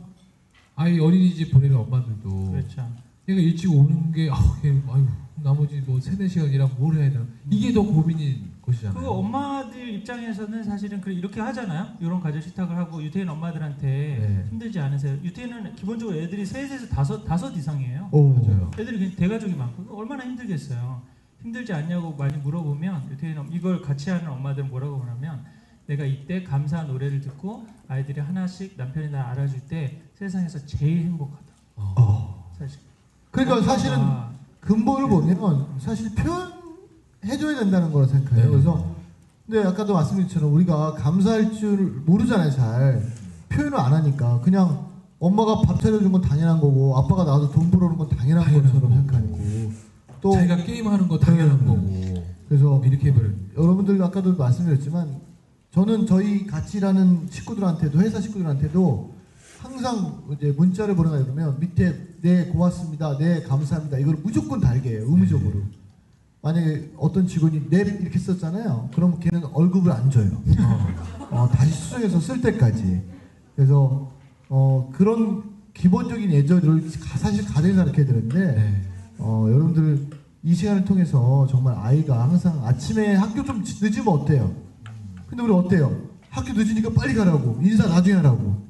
아이 0.76 1.00
어린이집 1.00 1.52
보내는 1.52 1.76
엄마들도 1.76 2.52
그렇죠. 2.52 2.90
얘가 3.28 3.42
일찍 3.42 3.72
오는 3.72 4.12
게 4.12 4.30
아우 4.30 4.56
얘, 4.64 4.70
아유 4.90 5.06
나머지 5.44 5.82
뭐 5.82 6.00
세네 6.00 6.28
시간이랑 6.28 6.76
뭘 6.78 6.96
해야 6.96 7.10
되나 7.12 7.26
이게 7.50 7.74
더 7.74 7.82
고민인 7.82 8.52
것이잖아요. 8.62 9.00
그 9.00 9.10
엄마들 9.10 9.90
입장에서는 9.96 10.64
사실은 10.64 11.02
그 11.02 11.12
이렇게 11.12 11.42
하잖아요. 11.42 11.98
이런 12.00 12.22
가족 12.22 12.42
식탁을 12.42 12.76
하고 12.76 13.04
유태인 13.04 13.28
엄마들한테 13.28 13.88
네. 13.88 14.46
힘들지 14.50 14.80
않으세요? 14.80 15.18
유태인은 15.24 15.76
기본적으로 15.76 16.18
애들이 16.18 16.46
셋에서 16.46 16.88
다섯 16.88 17.24
다섯 17.26 17.52
이상이에요. 17.56 18.10
오. 18.12 18.34
맞아요. 18.34 18.72
애들이 18.80 19.14
대가족이 19.16 19.56
많고 19.56 19.98
얼마나 19.98 20.24
힘들겠어요. 20.24 21.02
힘들지 21.46 21.74
않냐고 21.74 22.16
많이 22.16 22.36
물어보면 22.38 23.10
유태인 23.12 23.38
엄 23.38 23.50
이걸 23.52 23.80
같이 23.80 24.10
하는 24.10 24.28
엄마들은 24.30 24.68
뭐라고 24.68 25.00
그러냐면 25.00 25.46
내가 25.86 26.04
이때 26.04 26.44
감사 26.44 26.82
노래를 26.82 27.22
듣고 27.22 27.68
아이들이 27.88 28.20
하나씩 28.20 28.74
남편이 28.76 29.12
나 29.12 29.30
알아줄 29.30 29.60
때 29.68 30.02
세상에서 30.16 30.66
제일 30.66 31.06
행복하다. 31.06 31.44
어. 31.76 31.94
어. 31.98 32.52
사실. 32.58 32.80
그러니까 33.30 33.62
사실은 33.62 33.98
근본을 34.60 35.08
보면 35.08 35.68
사실 35.78 36.10
표현해줘야 36.16 37.60
된다는 37.60 37.92
거라 37.92 38.08
생각해요. 38.08 38.46
네. 38.46 38.50
그래서 38.50 38.96
근데 39.46 39.68
아까도 39.68 39.94
말씀드린 39.94 40.28
것처럼 40.28 40.52
우리가 40.52 40.94
감사할 40.94 41.54
줄 41.54 42.02
모르잖아요. 42.08 42.50
잘 42.50 43.06
표현을 43.50 43.78
안 43.80 43.94
하니까 43.94 44.40
그냥 44.40 44.90
엄마가 45.20 45.62
밥 45.62 45.80
차려준 45.80 46.12
건 46.12 46.22
당연한 46.22 46.60
거고 46.60 46.98
아빠가 46.98 47.24
나와서 47.24 47.52
돈 47.52 47.70
벌어오는 47.70 48.00
건 48.00 48.10
당연한 48.10 48.46
것처럼. 48.52 48.92
생각하고 48.92 49.65
또 50.22 50.34
자기가 50.34 50.58
게임하는 50.58 51.08
거 51.08 51.18
당연한 51.20 51.60
네. 51.60 51.66
거고 51.66 52.24
그래서 52.48 52.82
이렇게 52.86 53.10
해버리는 53.10 53.36
여러분들 53.58 54.02
아까도 54.04 54.36
말씀드렸지만 54.36 55.20
저는 55.72 56.06
저희 56.06 56.46
같이 56.48 56.78
일하는 56.78 57.28
식구들한테도 57.30 58.00
회사 58.00 58.22
식구들한테도 58.22 59.14
항상 59.60 60.24
이제 60.36 60.54
문자를 60.56 60.96
보내가 60.96 61.24
그러면 61.24 61.60
밑에 61.60 61.96
네 62.22 62.46
고맙습니다, 62.46 63.18
네 63.18 63.42
감사합니다 63.44 63.98
이걸 63.98 64.16
무조건 64.24 64.60
달게 64.60 64.92
해요 64.92 65.06
의무적으로. 65.08 65.62
만약에 66.42 66.92
어떤 66.98 67.26
직원이 67.28 67.68
네 67.72 67.80
이렇게 67.80 68.20
썼잖아요. 68.20 68.92
그럼 68.94 69.20
걔는 69.20 69.48
월급을 69.52 69.92
안 69.92 70.12
줘요. 70.12 70.30
어, 71.32 71.50
다시 71.52 71.72
수정해서 71.74 72.20
쓸 72.20 72.40
때까지. 72.40 73.02
그래서 73.56 74.12
어, 74.50 74.92
그런 74.94 75.44
기본적인 75.74 76.32
예절을 76.32 76.84
가- 77.00 77.18
사실 77.18 77.44
가정에서 77.46 77.86
가르쳐야 77.86 78.06
되는데 78.06 78.40
네. 78.56 78.82
어, 79.18 79.48
여러분들 79.50 80.08
이 80.44 80.54
시간을 80.54 80.86
통해서 80.86 81.48
정말 81.50 81.76
아이가 81.78 82.24
항상 82.24 82.64
아침에 82.66 83.16
학교 83.16 83.44
좀 83.44 83.64
늦으면 83.64 84.08
어때요? 84.08 84.52
근데 85.28 85.44
우리 85.44 85.52
어때요? 85.54 85.96
학교 86.30 86.54
늦으니까 86.54 86.90
빨리 86.96 87.14
가라고 87.16 87.58
인사 87.62 87.88
나중에 87.88 88.16
하라고. 88.18 88.64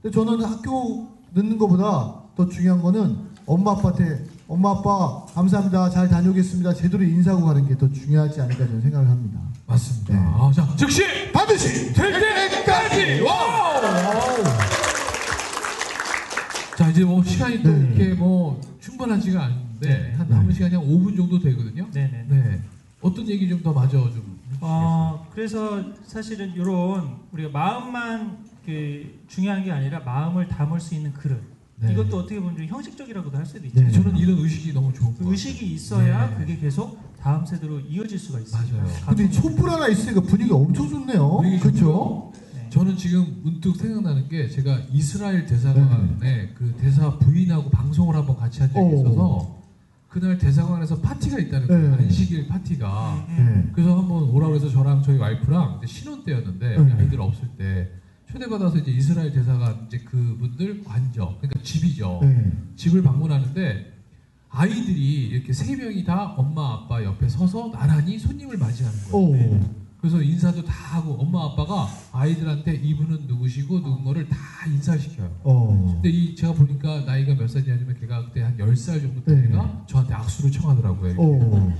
근데 0.00 0.14
저는 0.14 0.44
학교 0.44 1.08
늦는 1.34 1.58
것보다 1.58 2.14
더 2.36 2.48
중요한 2.48 2.80
거는 2.80 3.16
엄마 3.46 3.72
아빠한테 3.72 4.24
엄마 4.46 4.70
아빠 4.70 5.24
감사합니다 5.34 5.90
잘 5.90 6.08
다녀오겠습니다 6.08 6.72
제대로 6.74 7.02
인사하고 7.02 7.44
가는 7.46 7.66
게 7.66 7.74
더 7.76 7.90
중요하지 7.90 8.40
않을까 8.42 8.66
저는 8.66 8.80
생각을 8.82 9.08
합니다. 9.08 9.40
맞습니다. 9.66 10.14
네. 10.14 10.20
아, 10.20 10.50
자 10.54 10.68
즉시 10.76 11.02
반드시 11.32 11.92
될 11.92 12.12
때까지 12.12 13.20
wow! 13.22 14.44
자 16.76 16.88
이제 16.90 17.04
뭐 17.04 17.22
시간이 17.24 17.62
또 17.62 17.70
네. 17.70 17.94
이렇게 17.96 18.14
뭐 18.14 18.60
충분하지가 18.80 19.42
않은데 19.44 19.67
네. 19.80 20.12
한 20.16 20.28
남은 20.28 20.48
네. 20.48 20.54
시간이 20.54 20.74
한 20.74 20.84
5분 20.84 21.16
정도 21.16 21.38
되거든요. 21.40 21.88
네네. 21.92 22.24
네. 22.28 22.60
어떤 23.00 23.28
얘기 23.28 23.48
좀 23.48 23.62
더 23.62 23.72
마저 23.72 23.98
좀? 24.10 24.38
어, 24.60 25.26
그래서 25.32 25.82
사실은 26.04 26.52
이런 26.54 27.16
우리가 27.32 27.50
마음만 27.50 28.38
그 28.66 29.20
중요한 29.28 29.62
게 29.64 29.70
아니라 29.70 30.00
마음을 30.00 30.48
담을 30.48 30.80
수 30.80 30.94
있는 30.94 31.12
그릇 31.12 31.40
네. 31.80 31.92
이것도 31.92 32.18
어떻게 32.18 32.40
보면 32.40 32.56
좀 32.56 32.66
형식적이라고도 32.66 33.36
할 33.38 33.46
수도 33.46 33.66
있죠. 33.66 33.80
네. 33.80 33.90
저는 33.90 34.16
이런 34.16 34.38
의식이 34.38 34.72
너무 34.72 34.92
좋은 34.92 35.12
것 35.16 35.24
그. 35.24 35.30
의식이 35.30 35.64
있어야 35.74 36.30
네. 36.30 36.36
그게 36.38 36.56
계속 36.56 36.98
다음 37.20 37.46
세대로 37.46 37.78
이어질 37.80 38.18
수가 38.18 38.40
있어요. 38.40 38.66
맞아요. 38.76 38.92
근데 39.06 39.30
촛불 39.30 39.70
하나 39.70 39.86
있으니까 39.88 40.20
분위기가 40.22 40.56
엄청 40.56 40.88
좋네요. 40.88 41.36
분위기 41.36 41.58
그렇죠? 41.60 42.32
네. 42.54 42.68
저는 42.70 42.96
지금 42.96 43.40
문득 43.44 43.76
생각나는 43.76 44.28
게 44.28 44.48
제가 44.48 44.80
이스라엘 44.92 45.46
대사관에 45.46 46.48
그 46.54 46.74
대사 46.80 47.16
부인하고 47.18 47.70
방송을 47.70 48.16
한번 48.16 48.36
같이 48.36 48.60
한 48.60 48.68
적이 48.72 48.80
오. 48.80 49.00
있어서 49.00 49.57
그날 50.08 50.38
대사관에서 50.38 51.00
파티가 51.00 51.38
있다는 51.38 51.66
거예요. 51.68 51.96
네. 51.96 52.04
안식일 52.04 52.48
파티가. 52.48 53.26
음, 53.28 53.36
음. 53.38 53.62
네. 53.66 53.72
그래서 53.74 53.98
한번 53.98 54.24
오라고 54.24 54.54
해서 54.54 54.68
저랑 54.68 55.02
저희 55.02 55.18
와이프랑 55.18 55.80
이제 55.82 55.86
신혼 55.86 56.24
때였는데 56.24 56.78
네. 56.78 56.92
아이들 56.94 57.20
없을 57.20 57.46
때 57.58 57.90
초대받아서 58.30 58.78
이제 58.78 58.90
이스라엘 58.90 59.32
대사관 59.32 59.86
이제 59.86 59.98
그분들 59.98 60.82
관저 60.84 61.36
그러니까 61.40 61.62
집이죠. 61.62 62.20
네. 62.22 62.52
집을 62.76 63.02
방문하는데 63.02 63.98
아이들이 64.50 65.28
이렇게 65.28 65.52
세 65.52 65.76
명이 65.76 66.04
다 66.04 66.34
엄마 66.36 66.72
아빠 66.74 67.04
옆에 67.04 67.28
서서 67.28 67.70
나란히 67.70 68.18
손님을 68.18 68.56
맞이하는 68.56 68.98
거예요. 69.10 69.60
그래서 70.00 70.22
인사도 70.22 70.64
다 70.64 70.72
하고 70.96 71.14
엄마 71.14 71.44
아빠가 71.44 71.88
아이들한테 72.12 72.74
이분은 72.76 73.26
누구시고 73.26 73.80
누군 73.82 74.04
거를 74.04 74.28
다 74.28 74.36
인사시켜요. 74.68 75.28
어. 75.42 75.90
근데 75.94 76.08
이 76.08 76.36
제가 76.36 76.52
보니까 76.52 77.00
나이가 77.00 77.34
몇 77.34 77.48
살이냐면 77.48 77.96
걔가 77.98 78.24
그때 78.26 78.42
한 78.42 78.56
10살 78.56 79.00
정도 79.02 79.24
되니까 79.24 79.64
네. 79.64 79.82
저한테 79.88 80.14
악수를 80.14 80.52
청하더라고요. 80.52 81.16
오. 81.18 81.72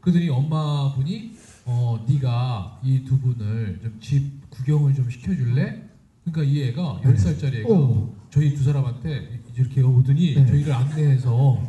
그러더니 0.00 0.28
엄마분이 0.28 1.32
어 1.66 2.04
네가 2.08 2.80
이 2.84 3.04
두 3.04 3.18
분을 3.20 3.80
좀 3.82 3.98
집 4.00 4.48
구경을 4.50 4.94
좀 4.94 5.10
시켜줄래? 5.10 5.82
그러니까 6.24 6.42
이 6.52 6.62
애가 6.68 7.00
네. 7.04 7.12
10살짜리 7.14 7.54
애가 7.60 7.68
오. 7.68 8.14
저희 8.30 8.54
두 8.54 8.62
사람한테 8.62 9.40
이렇게 9.56 9.82
오더니 9.82 10.34
네. 10.36 10.46
저희를 10.46 10.72
안내해서 10.72 11.60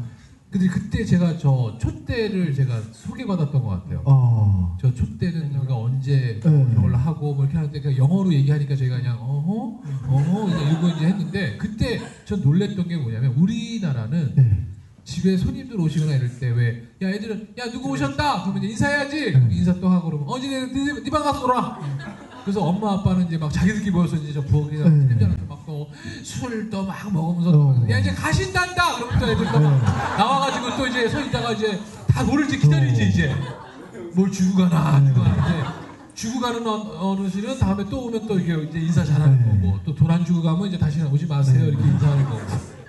근데 0.51 0.67
그때 0.67 1.05
제가 1.05 1.37
저 1.37 1.77
촛대를 1.79 2.53
제가 2.53 2.81
소개받았던 2.91 3.63
것 3.63 3.69
같아요. 3.69 4.01
어. 4.05 4.77
저 4.81 4.93
촛대는 4.93 5.55
우리가 5.55 5.77
언제 5.77 6.41
네. 6.43 6.67
이걸 6.73 6.93
하고 6.93 7.33
뭐 7.33 7.45
이렇게 7.45 7.57
하는데 7.57 7.79
그냥 7.81 7.97
영어로 7.97 8.33
얘기하니까 8.33 8.75
저희가 8.75 8.97
그냥 8.97 9.17
어허 9.17 9.79
어허 10.09 10.45
그냥 10.47 10.71
이거 10.77 10.89
이제 10.89 11.05
했는데 11.05 11.55
그때 11.57 12.01
전 12.25 12.41
놀랬던 12.41 12.85
게 12.89 12.97
뭐냐면 12.97 13.31
우리나라는 13.35 14.33
네. 14.35 14.67
집에 15.05 15.37
손님들 15.37 15.79
오시거나 15.79 16.15
이럴 16.15 16.37
때 16.37 16.49
왜 16.51 16.83
야 17.01 17.09
애들은 17.09 17.55
야 17.57 17.71
누구 17.71 17.91
오셨다 17.91 18.43
그러면 18.43 18.61
이제 18.61 18.71
인사해야지 18.73 19.31
네. 19.31 19.47
인사 19.51 19.73
또 19.79 19.87
하고 19.89 20.09
그러면 20.09 20.27
어제 20.27 20.47
네방 20.49 21.23
가서 21.23 21.39
놀아 21.39 21.79
그래서 22.43 22.61
엄마 22.63 22.93
아빠는 22.93 23.27
이제 23.27 23.37
막 23.37 23.51
자기들끼리 23.51 23.91
모여서 23.91 24.15
이제 24.15 24.33
저 24.33 24.41
부엌에서 24.41 24.89
네. 24.89 25.07
팀장한테 25.09 25.43
막또술또 25.47 26.83
막 26.85 27.13
먹으면서 27.13 27.51
어. 27.51 27.85
야 27.89 27.99
이제 27.99 28.11
가신단다 28.11 28.95
그러면 28.95 29.19
또 29.19 29.29
애들 29.31 29.45
또 29.51 29.59
네. 29.59 29.65
나와가지고 30.17 30.77
또 30.77 30.87
이제 30.87 31.07
서 31.07 31.21
있다가 31.21 31.51
이제 31.53 31.79
다 32.07 32.23
노를 32.23 32.45
이제 32.47 32.57
기다리지 32.57 33.01
어. 33.01 33.05
이제 33.05 33.35
뭘 34.15 34.31
주고 34.31 34.57
가나 34.57 34.99
네. 34.99 35.07
주고 35.13 35.21
가는데 35.23 35.63
주고 36.15 36.39
가는 36.39 36.67
어- 36.67 37.11
어르신은 37.11 37.59
다음에 37.59 37.85
또 37.89 38.05
오면 38.07 38.27
또 38.27 38.39
이렇게 38.39 38.69
이제 38.69 38.79
인사 38.79 39.03
잘하는 39.03 39.37
네. 39.61 39.67
거고 39.67 39.79
또 39.85 39.95
돈 39.95 40.09
안 40.11 40.25
주고 40.25 40.41
가면 40.41 40.67
이제 40.67 40.77
다시는 40.77 41.07
오지 41.07 41.27
마세요 41.27 41.61
네. 41.63 41.67
이렇게 41.69 41.83
인사하는 41.87 42.25
거고 42.25 42.41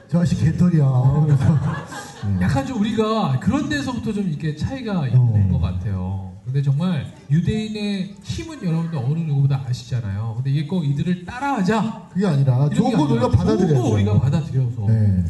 저 0.09 0.19
아저씨 0.21 0.37
개털이야. 0.45 0.85
약간 2.43 2.67
좀 2.67 2.81
우리가 2.81 3.39
그런 3.41 3.69
데서부터 3.69 4.13
좀 4.13 4.29
이렇게 4.29 4.55
차이가 4.57 5.01
어. 5.01 5.07
있는 5.07 5.51
것 5.51 5.59
같아요. 5.61 6.32
근데 6.53 6.61
정말 6.61 7.11
유대인의 7.31 8.15
힘은 8.23 8.63
여러분들 8.63 8.99
어느 8.99 9.21
누구보다 9.21 9.65
아시잖아요. 9.67 10.35
근데 10.37 10.51
이게 10.51 10.67
꼭 10.67 10.85
이들을 10.85 11.25
따라하자. 11.25 12.11
그게 12.13 12.27
아니라 12.27 12.69
좋은 12.69 12.91
게거 12.91 13.05
우리가 13.05 13.31
받아들여야 13.31 13.69
좋은 13.75 13.83
거 13.83 13.89
우리가. 13.95 14.21
받아들여서. 14.21 14.87
네. 14.87 15.25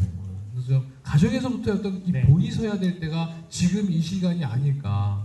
그래서 0.51 0.67
좀 0.67 0.85
가정에서부터 1.01 1.73
어떤 1.75 2.01
이 2.05 2.11
네. 2.11 2.23
본이 2.23 2.51
서야 2.51 2.77
될 2.77 2.99
때가 2.99 3.29
지금 3.49 3.89
이 3.89 4.01
시간이 4.01 4.43
아닐까. 4.43 5.23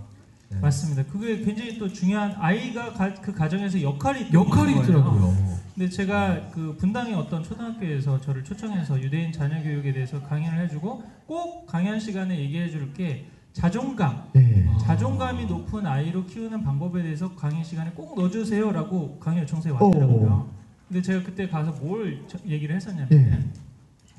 네. 0.51 0.61
맞습니다. 0.61 1.03
그게 1.07 1.41
굉장히 1.45 1.77
또 1.81 1.93
중요한 1.93 2.33
아이가 2.39 2.93
가- 2.93 3.13
그 3.15 3.35
가정에서 3.35 3.83
역할이 3.83 4.29
역할이. 4.33 4.79
있더라고요. 4.79 5.35
근데 5.75 5.89
제가 5.91 6.49
그 6.55 6.77
분당의 6.79 7.15
어떤 7.15 7.43
초등학교에서 7.43 8.21
저를 8.21 8.45
초청해서 8.45 9.03
유대인 9.03 9.33
자녀 9.33 9.61
교육에 9.65 9.93
대해서 9.93 10.23
강연을 10.23 10.63
해주고 10.65 11.03
꼭 11.27 11.67
강연 11.67 11.99
시간에 11.99 12.39
얘기해 12.39 12.71
줄 12.71 12.93
게 12.95 13.27
자존감, 13.59 14.23
네. 14.33 14.65
아. 14.69 14.79
자존감이 14.79 15.47
높은 15.47 15.85
아이로 15.85 16.25
키우는 16.27 16.63
방법에 16.63 17.03
대해서 17.03 17.35
강의 17.35 17.65
시간에 17.65 17.91
꼭 17.91 18.15
넣어주세요라고 18.17 19.19
강연 19.19 19.43
요청서에 19.43 19.73
왔더라고요. 19.73 20.49
근데 20.87 21.03
제가 21.03 21.25
그때 21.25 21.49
가서 21.49 21.73
뭘 21.73 22.23
저- 22.29 22.39
얘기를 22.47 22.77
했었냐면 22.77 23.09
예. 23.11 23.37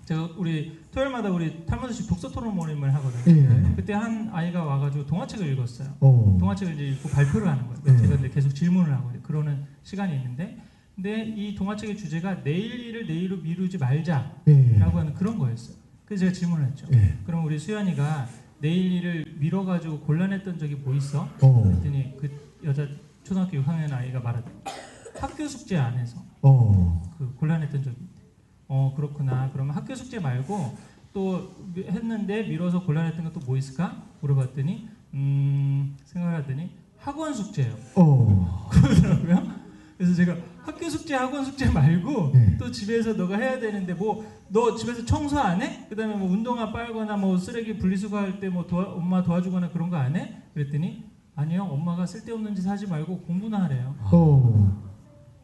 제가 0.04 0.32
우리 0.38 0.78
토요일마다 0.92 1.30
우리 1.30 1.66
탈모드식 1.66 2.10
독서 2.10 2.30
토론 2.30 2.54
모임을 2.54 2.94
하거든요. 2.96 3.34
예. 3.34 3.74
그때 3.78 3.94
한 3.94 4.30
아이가 4.34 4.66
와가지고 4.66 5.06
동화책을 5.06 5.48
읽었어요. 5.54 5.88
어. 6.02 6.36
동화책을 6.38 6.74
이제 6.74 6.88
읽고 6.90 7.08
발표를 7.08 7.48
하는 7.48 7.64
거예요. 7.66 7.82
네. 7.86 7.98
제가 7.98 8.16
이제 8.16 8.30
계속 8.30 8.54
질문을 8.54 8.92
하고 8.92 9.10
그러는 9.24 9.64
시간이 9.84 10.14
있는데, 10.18 10.58
근데 10.96 11.24
이 11.24 11.56
동화책의 11.56 11.96
주제가 11.96 12.44
내일 12.44 12.78
일을 12.88 13.08
내일로 13.08 13.38
미루지 13.38 13.78
말자라고 13.78 14.32
예. 14.50 14.78
하는 14.82 15.14
그런 15.14 15.40
거였어요. 15.40 15.78
그래서 16.06 16.22
제가 16.26 16.34
질문을 16.34 16.66
했죠. 16.66 16.88
예. 16.94 17.14
그럼 17.26 17.46
우리 17.46 17.58
수연이가 17.58 18.28
내일 18.62 18.92
일을 18.94 19.36
미뤄가지고 19.40 20.02
곤란했던 20.02 20.58
적이 20.58 20.76
뭐 20.76 20.94
있어? 20.96 21.28
어. 21.42 21.64
그랬더니 21.64 22.18
그 22.18 22.30
여자 22.64 22.88
초등학교 23.24 23.58
6학년 23.58 23.92
아이가 23.94 24.20
말하더니 24.20 24.56
학교 25.20 25.48
숙제 25.48 25.78
안 25.78 25.98
해서 25.98 26.18
어. 26.42 27.02
그 27.18 27.34
곤란했던 27.36 27.84
적이 27.84 27.96
있대. 28.02 28.22
어 28.68 28.94
그렇구나. 28.96 29.50
그러면 29.52 29.76
학교 29.76 29.96
숙제 29.96 30.20
말고 30.20 30.78
또 31.14 31.54
미- 31.74 31.84
했는데 31.84 32.44
미뤄서 32.44 32.84
곤란했던 32.86 33.24
것도 33.26 33.40
뭐 33.46 33.58
있을까? 33.58 34.04
물어봤더니 34.22 34.88
음 35.14 35.98
생각하더니 36.06 36.70
학원 36.98 37.34
숙제요. 37.34 37.74
어. 37.96 38.68
그러더라고요. 38.72 39.60
그래서 39.98 40.14
제가 40.14 40.36
학교 40.70 40.90
숙제, 40.90 41.16
학원 41.16 41.44
숙제 41.46 41.70
말고 41.72 42.32
네. 42.34 42.58
또 42.58 42.70
집에서 42.72 43.14
너가 43.14 43.38
해야 43.38 43.60
되는데 43.60 43.94
뭐 43.94 44.24
너 44.52 44.74
집에서 44.76 45.06
청소 45.06 45.38
안 45.40 45.62
해? 45.62 45.86
그다음에 45.90 46.16
뭐 46.16 46.28
운동화 46.32 46.72
빨거나 46.72 47.16
뭐 47.18 47.38
쓰레기 47.38 47.78
분리수거할 47.78 48.40
때 48.40 48.50
뭐 48.50 48.66
엄마 48.72 49.22
도와주거나 49.22 49.70
그런 49.70 49.90
거 49.92 49.96
안 49.98 50.16
해? 50.16 50.42
그랬더니 50.56 51.04
아니요 51.36 51.64
엄마가 51.70 52.06
쓸데없는 52.08 52.56
짓 52.56 52.66
하지 52.68 52.88
말고 52.88 53.20
공부나 53.22 53.64
하래요. 53.64 53.96
어. 54.12 54.90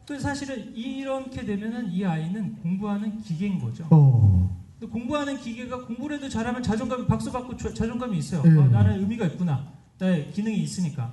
그 0.08 0.18
사실은 0.18 0.74
이렇게 0.74 1.44
되면은 1.44 1.90
이 1.92 2.04
아이는 2.04 2.56
공부하는 2.62 3.20
기계인 3.22 3.58
거죠. 3.60 3.86
어. 3.90 4.56
근데 4.78 4.92
공부하는 4.92 5.38
기계가 5.38 5.84
공부를 5.86 6.16
해도 6.16 6.28
잘하면 6.28 6.62
자존감이 6.62 7.06
박수 7.06 7.30
받고 7.32 7.56
자- 7.56 7.72
자존감이 7.72 8.18
있어요. 8.18 8.42
네. 8.42 8.50
아, 8.60 8.66
나는 8.66 9.00
의미가 9.00 9.26
있구나. 9.26 9.72
나의 9.98 10.30
기능이 10.32 10.58
있으니까. 10.58 11.12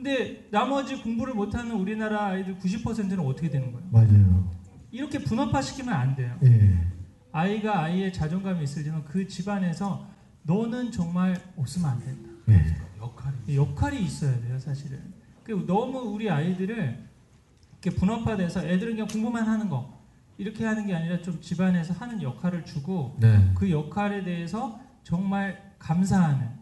근데 0.00 0.48
나머지 0.50 0.96
공부를 0.96 1.34
못하는 1.34 1.72
우리나라 1.72 2.28
아이들 2.28 2.58
90%는 2.58 3.20
어떻게 3.20 3.50
되는 3.50 3.70
거예요? 3.70 3.86
맞아요. 3.90 4.50
이렇게 4.90 5.18
분업화시키면 5.18 5.94
안 5.94 6.16
돼요. 6.16 6.38
예. 6.42 6.74
아이가 7.32 7.82
아이의 7.82 8.10
자존감이 8.10 8.64
있을 8.64 8.82
때는 8.82 9.04
그 9.04 9.28
집안에서 9.28 10.08
너는 10.44 10.90
정말 10.90 11.38
없으면 11.54 11.90
안 11.90 12.00
된다. 12.00 12.30
예. 12.48 12.64
역할이. 12.98 13.36
이 13.46 13.56
역할이 13.56 14.02
있어야 14.02 14.40
돼요, 14.40 14.58
사실은. 14.58 14.98
그 15.44 15.64
너무 15.66 15.98
우리 15.98 16.30
아이들을 16.30 17.06
이렇게 17.82 17.98
분업화돼서 17.98 18.64
애들은 18.64 18.94
그냥 18.94 19.06
공부만 19.06 19.46
하는 19.46 19.68
거 19.68 20.00
이렇게 20.38 20.64
하는 20.64 20.86
게 20.86 20.94
아니라 20.94 21.20
좀 21.20 21.42
집안에서 21.42 21.92
하는 21.92 22.22
역할을 22.22 22.64
주고 22.64 23.16
네. 23.20 23.52
그 23.54 23.70
역할에 23.70 24.24
대해서 24.24 24.80
정말 25.02 25.74
감사하는 25.78 26.59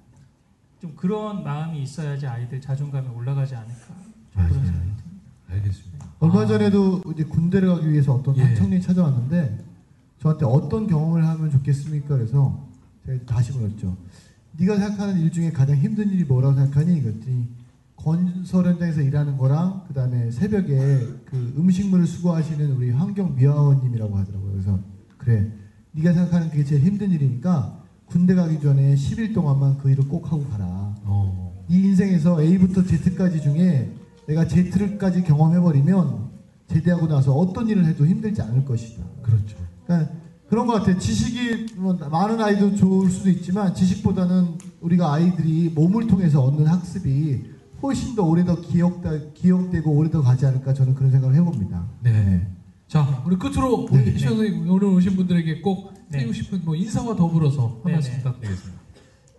좀 0.80 0.94
그런 0.94 1.42
마음이 1.42 1.82
있어야지 1.82 2.26
아이들 2.26 2.60
자존감이 2.60 3.08
올라가지 3.08 3.54
않을까. 3.54 3.94
그런 4.32 4.48
생각이 4.52 4.72
듭니다. 4.72 5.02
알겠습니다. 5.50 6.06
얼마 6.20 6.40
아, 6.42 6.46
전에도 6.46 7.02
이제 7.14 7.24
군대를 7.24 7.68
가기 7.68 7.90
위해서 7.90 8.14
어떤 8.14 8.36
예. 8.36 8.42
한 8.42 8.54
청년이 8.54 8.82
찾아왔는데 8.82 9.64
저한테 10.20 10.44
어떤 10.46 10.86
경험을 10.86 11.26
하면 11.26 11.50
좋겠습니까? 11.50 12.16
그래서 12.16 12.68
제가 13.06 13.24
다시 13.26 13.52
물었죠. 13.52 13.96
네가 14.56 14.76
생각하는 14.76 15.20
일 15.20 15.30
중에 15.32 15.50
가장 15.50 15.76
힘든 15.76 16.10
일이 16.10 16.24
뭐라고 16.24 16.54
생각하니? 16.54 17.02
그랬더니 17.02 17.48
건설 17.96 18.66
현장에서 18.66 19.00
일하는 19.02 19.36
거랑 19.36 19.84
그 19.88 19.94
다음에 19.94 20.30
새벽에 20.30 20.76
그 21.24 21.54
음식물을 21.56 22.06
수거하시는 22.06 22.72
우리 22.72 22.90
환경 22.90 23.34
미화원님이라고 23.34 24.16
하더라고요. 24.16 24.52
그래서 24.52 24.78
그래 25.16 25.52
네가 25.92 26.12
생각하는 26.12 26.50
그게 26.50 26.64
제일 26.64 26.82
힘든 26.82 27.10
일이니까 27.10 27.77
군대 28.10 28.34
가기 28.34 28.60
전에 28.60 28.94
10일 28.94 29.34
동안만 29.34 29.78
그 29.78 29.90
일을 29.90 30.08
꼭 30.08 30.32
하고 30.32 30.44
가라. 30.44 30.94
어. 31.04 31.64
이 31.68 31.76
인생에서 31.76 32.42
A부터 32.42 32.82
Z까지 32.82 33.42
중에 33.42 33.92
내가 34.26 34.46
Z를까지 34.46 35.22
경험해버리면 35.24 36.28
제대하고 36.68 37.08
나서 37.08 37.32
어떤 37.32 37.68
일을 37.68 37.84
해도 37.86 38.06
힘들지 38.06 38.42
않을 38.42 38.64
것이다. 38.64 39.02
그렇죠. 39.22 39.56
그러니까 39.86 40.12
그런 40.48 40.66
것 40.66 40.74
같아요. 40.74 40.98
지식이 40.98 41.74
뭐 41.76 41.94
많은 41.94 42.40
아이도 42.40 42.74
좋을 42.74 43.10
수도 43.10 43.28
있지만 43.30 43.74
지식보다는 43.74 44.58
우리가 44.80 45.12
아이들이 45.12 45.70
몸을 45.74 46.06
통해서 46.06 46.42
얻는 46.42 46.66
학습이 46.66 47.42
훨씬 47.82 48.14
더 48.14 48.22
오래 48.24 48.44
더 48.44 48.60
기억되고 48.60 49.90
오래 49.90 50.10
더 50.10 50.22
가지 50.22 50.46
않을까 50.46 50.72
저는 50.72 50.94
그런 50.94 51.10
생각을 51.10 51.34
해봅니다. 51.36 51.86
네. 52.02 52.46
자, 52.88 53.22
우리 53.26 53.36
끝으로 53.36 53.86
우리 53.90 54.04
네. 54.04 54.12
희철 54.12 54.30
선생님 54.30 54.70
오늘 54.70 54.84
오신 54.86 55.14
분들에게 55.16 55.60
꼭 55.60 55.92
네. 56.08 56.18
해주고 56.18 56.32
싶은 56.32 56.64
뭐 56.64 56.74
인사와 56.74 57.14
더불어서 57.16 57.68
한 57.68 57.82
네, 57.84 57.92
말씀 57.92 58.12
네. 58.12 58.18
부탁드리겠습니다. 58.18 58.82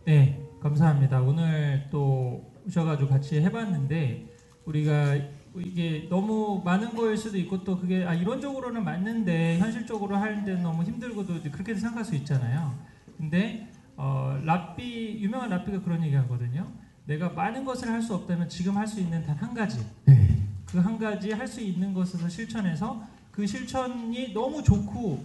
네, 0.05 0.45
감사합니다. 0.61 1.21
오늘 1.21 1.87
또 1.89 2.51
오셔가지고 2.67 3.09
같이 3.09 3.41
해봤는데 3.41 4.27
우리가 4.65 5.15
이게 5.57 6.05
너무 6.11 6.61
많은 6.63 6.93
거일 6.95 7.17
수도 7.17 7.37
있고 7.39 7.63
또 7.63 7.79
그게 7.79 8.05
아 8.05 8.13
이론적으로는 8.13 8.83
맞는데 8.83 9.57
현실적으로 9.57 10.15
하는데 10.15 10.53
너무 10.61 10.83
힘들고도 10.83 11.41
그렇게 11.51 11.73
생각할 11.73 12.05
수 12.05 12.13
있잖아요. 12.17 12.75
근데 13.17 13.67
어, 13.97 14.39
랍비 14.43 15.17
유명한 15.21 15.49
랍비가 15.49 15.81
그런 15.81 16.03
얘기하거든요. 16.05 16.67
내가 17.07 17.29
많은 17.29 17.65
것을 17.65 17.89
할 17.89 17.99
수 18.03 18.13
없다면 18.13 18.47
지금 18.47 18.77
할 18.77 18.85
수 18.87 18.99
있는 18.99 19.25
단 19.25 19.35
한 19.37 19.55
가지 19.55 19.79
네. 20.05 20.37
그한 20.67 20.99
가지 20.99 21.31
할 21.31 21.47
수 21.47 21.61
있는 21.61 21.95
것에서 21.95 22.29
실천해서 22.29 23.01
그 23.39 23.47
실천이 23.47 24.33
너무 24.33 24.61
좋고 24.61 25.23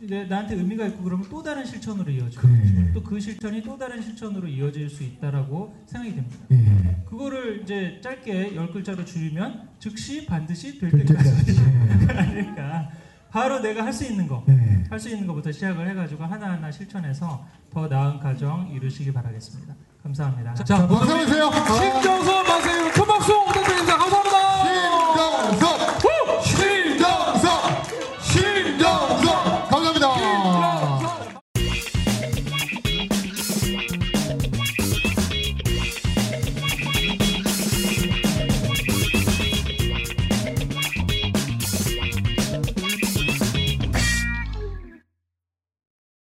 내, 0.00 0.26
나한테 0.26 0.54
의미가 0.54 0.84
있고 0.88 1.04
그러면 1.04 1.26
또 1.30 1.42
다른 1.42 1.64
실천으로 1.64 2.10
이어지고 2.10 2.46
네. 2.46 2.92
또그 2.92 3.18
실천이 3.18 3.62
또 3.62 3.78
다른 3.78 4.02
실천으로 4.02 4.46
이어질 4.46 4.90
수 4.90 5.02
있다라고 5.02 5.74
생각이 5.86 6.14
됩니다. 6.14 6.36
예. 6.50 7.02
그거를 7.08 7.62
이제 7.62 7.98
짧게 8.02 8.54
열 8.54 8.70
글자로 8.70 9.06
줄이면 9.06 9.66
즉시 9.78 10.26
반드시 10.26 10.78
될될 10.78 11.06
때까지 11.06 11.30
때까지. 11.30 11.52
예. 12.02 12.06
그러니까 12.06 12.90
바로 13.30 13.60
내가 13.60 13.82
할 13.82 13.94
수 13.94 14.04
있는 14.04 14.28
거 14.28 14.44
네. 14.46 14.84
할수 14.90 15.08
있는 15.08 15.26
것부터 15.26 15.50
시작을 15.50 15.88
해가지고 15.88 16.24
하나하나 16.24 16.70
실천해서 16.70 17.46
더 17.72 17.88
나은 17.88 18.20
가정 18.20 18.68
이루시기 18.74 19.10
바라겠습니다. 19.10 19.74
감사합니다. 20.02 20.52
자, 20.52 20.64
자, 20.64 20.86
박수 20.86 21.10
한번 21.10 21.26
주세요. 21.26 21.46
아. 21.46 21.80
신정선 22.02 22.44
박사님 22.44 22.92
큰 22.92 23.04
박수 23.06 23.32
부탁드립니다. 23.46 23.96
감사합니다. 23.96 24.23